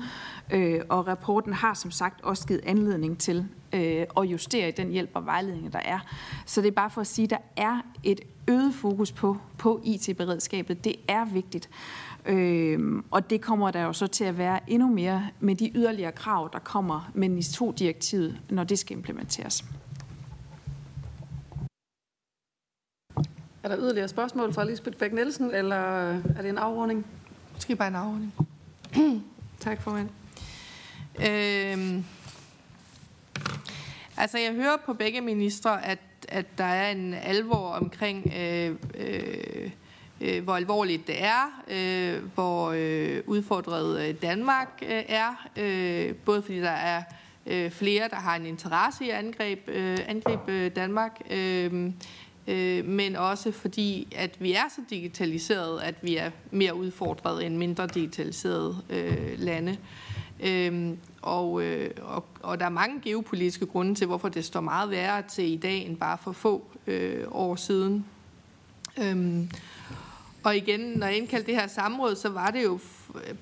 [0.52, 5.10] Øh, og rapporten har som sagt også givet anledning til at justere i den hjælp
[5.14, 5.98] og vejledning, der er.
[6.46, 9.80] Så det er bare for at sige, at der er et øget fokus på, på
[9.84, 10.84] IT-beredskabet.
[10.84, 11.68] Det er vigtigt.
[12.26, 16.12] Øh, og det kommer der jo så til at være endnu mere med de yderligere
[16.12, 19.64] krav, der kommer med NIS2-direktivet, når det skal implementeres.
[23.62, 27.06] Er der yderligere spørgsmål fra Lisbeth Bæk Nielsen, eller er det en afrunding?
[27.54, 28.34] Måske bare en afrunding.
[29.60, 30.08] tak, formand.
[31.28, 32.04] Øhm,
[34.16, 35.98] altså, jeg hører på begge ministre, at
[36.28, 39.70] at der er en alvor omkring, øh, øh,
[40.20, 46.42] øh, hvor alvorligt det er, øh, hvor øh, udfordret øh, Danmark øh, er, øh, både
[46.42, 47.02] fordi der er
[47.46, 51.90] øh, flere, der har en interesse i at angribe, øh, angribe øh, Danmark, øh,
[52.46, 57.56] øh, men også fordi, at vi er så digitaliseret, at vi er mere udfordret end
[57.56, 59.78] mindre digitaliserede øh, lande.
[60.40, 64.90] Øhm, og, øh, og, og der er mange geopolitiske grunde til, hvorfor det står meget
[64.90, 68.04] værre til i dag end bare for få øh, år siden.
[68.98, 69.50] Øhm,
[70.42, 72.78] og igen, når jeg indkaldte det her samråd, så var det jo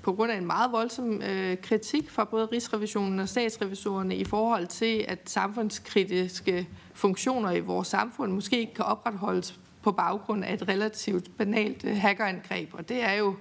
[0.03, 4.67] på grund af en meget voldsom øh, kritik fra både Rigsrevisionen og statsrevisorerne i forhold
[4.67, 10.69] til, at samfundskritiske funktioner i vores samfund måske ikke kan opretholdes på baggrund af et
[10.69, 12.75] relativt banalt øh, hackerangreb.
[12.75, 13.35] Og det er jo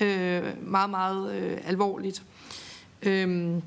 [0.00, 2.22] øh, meget, meget øh, alvorligt.
[3.02, 3.62] Øhm,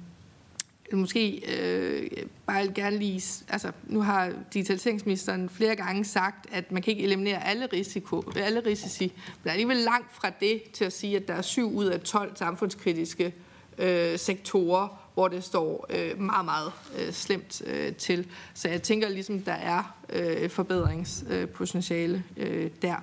[0.94, 2.10] måske øh,
[2.48, 7.48] bare gerne lige, altså nu har digitaliseringsministeren flere gange sagt, at man kan ikke eliminere
[7.48, 9.14] alle, risiko, alle risici,
[9.44, 12.00] men er alligevel langt fra det til at sige, at der er 7 ud af
[12.00, 13.34] 12 samfundskritiske
[13.78, 18.28] øh, sektorer, hvor det står øh, meget, meget øh, slemt øh, til.
[18.54, 22.96] Så jeg tænker ligesom, der er øh, forbedringspotentiale øh, der.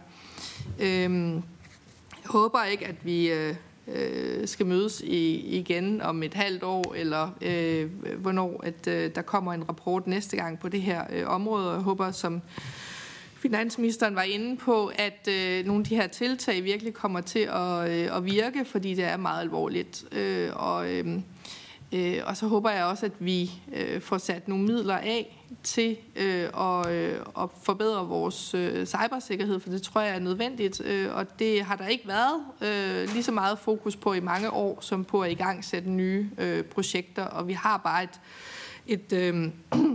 [0.81, 1.33] Øh,
[2.23, 3.33] jeg håber ikke, at vi...
[3.33, 3.55] Øh,
[3.89, 9.23] øh, skal mødes i, igen om et halvt år, eller øh, hvornår at øh, der
[9.23, 11.69] kommer en rapport næste gang på det her øh, område.
[11.69, 12.43] Og jeg håber, som
[13.43, 17.91] finansministeren var inde på, at øh, nogle af de her tiltag virkelig kommer til at,
[17.91, 20.05] øh, at virke, fordi det er meget alvorligt.
[20.13, 21.19] Øh, og, øh,
[21.93, 25.97] øh, og så håber jeg også, at vi øh, får sat nogle midler af til
[26.17, 31.15] øh, at, øh, at forbedre vores øh, cybersikkerhed, for det tror jeg er nødvendigt, øh,
[31.15, 34.79] og det har der ikke været øh, lige så meget fokus på i mange år,
[34.81, 38.21] som på at i gang sætte nye øh, projekter, og vi har bare et,
[38.87, 39.51] et øh,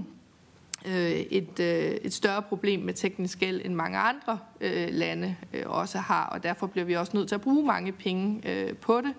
[0.87, 5.63] øh, et, øh, et større problem med teknisk gæld, end mange andre øh, lande øh,
[5.65, 9.01] også har, og derfor bliver vi også nødt til at bruge mange penge øh, på
[9.01, 9.13] det.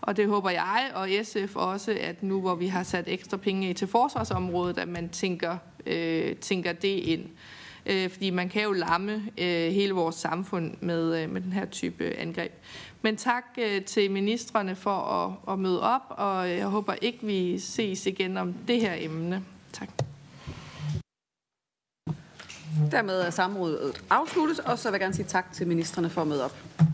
[0.00, 3.74] Og det håber jeg og SF også, at nu hvor vi har sat ekstra penge
[3.74, 5.56] til forsvarsområdet, at man tænker,
[5.86, 7.26] øh, tænker det ind.
[7.86, 11.66] Øh, fordi man kan jo lamme øh, hele vores samfund med, øh, med den her
[11.66, 12.52] type angreb.
[13.02, 17.58] Men tak øh, til ministerne for at, at møde op, og jeg håber ikke, vi
[17.58, 19.44] ses igen om det her emne.
[19.72, 19.88] Tak.
[22.90, 26.28] Dermed er samrådet afsluttet, og så vil jeg gerne sige tak til ministerne for at
[26.28, 26.86] møde op.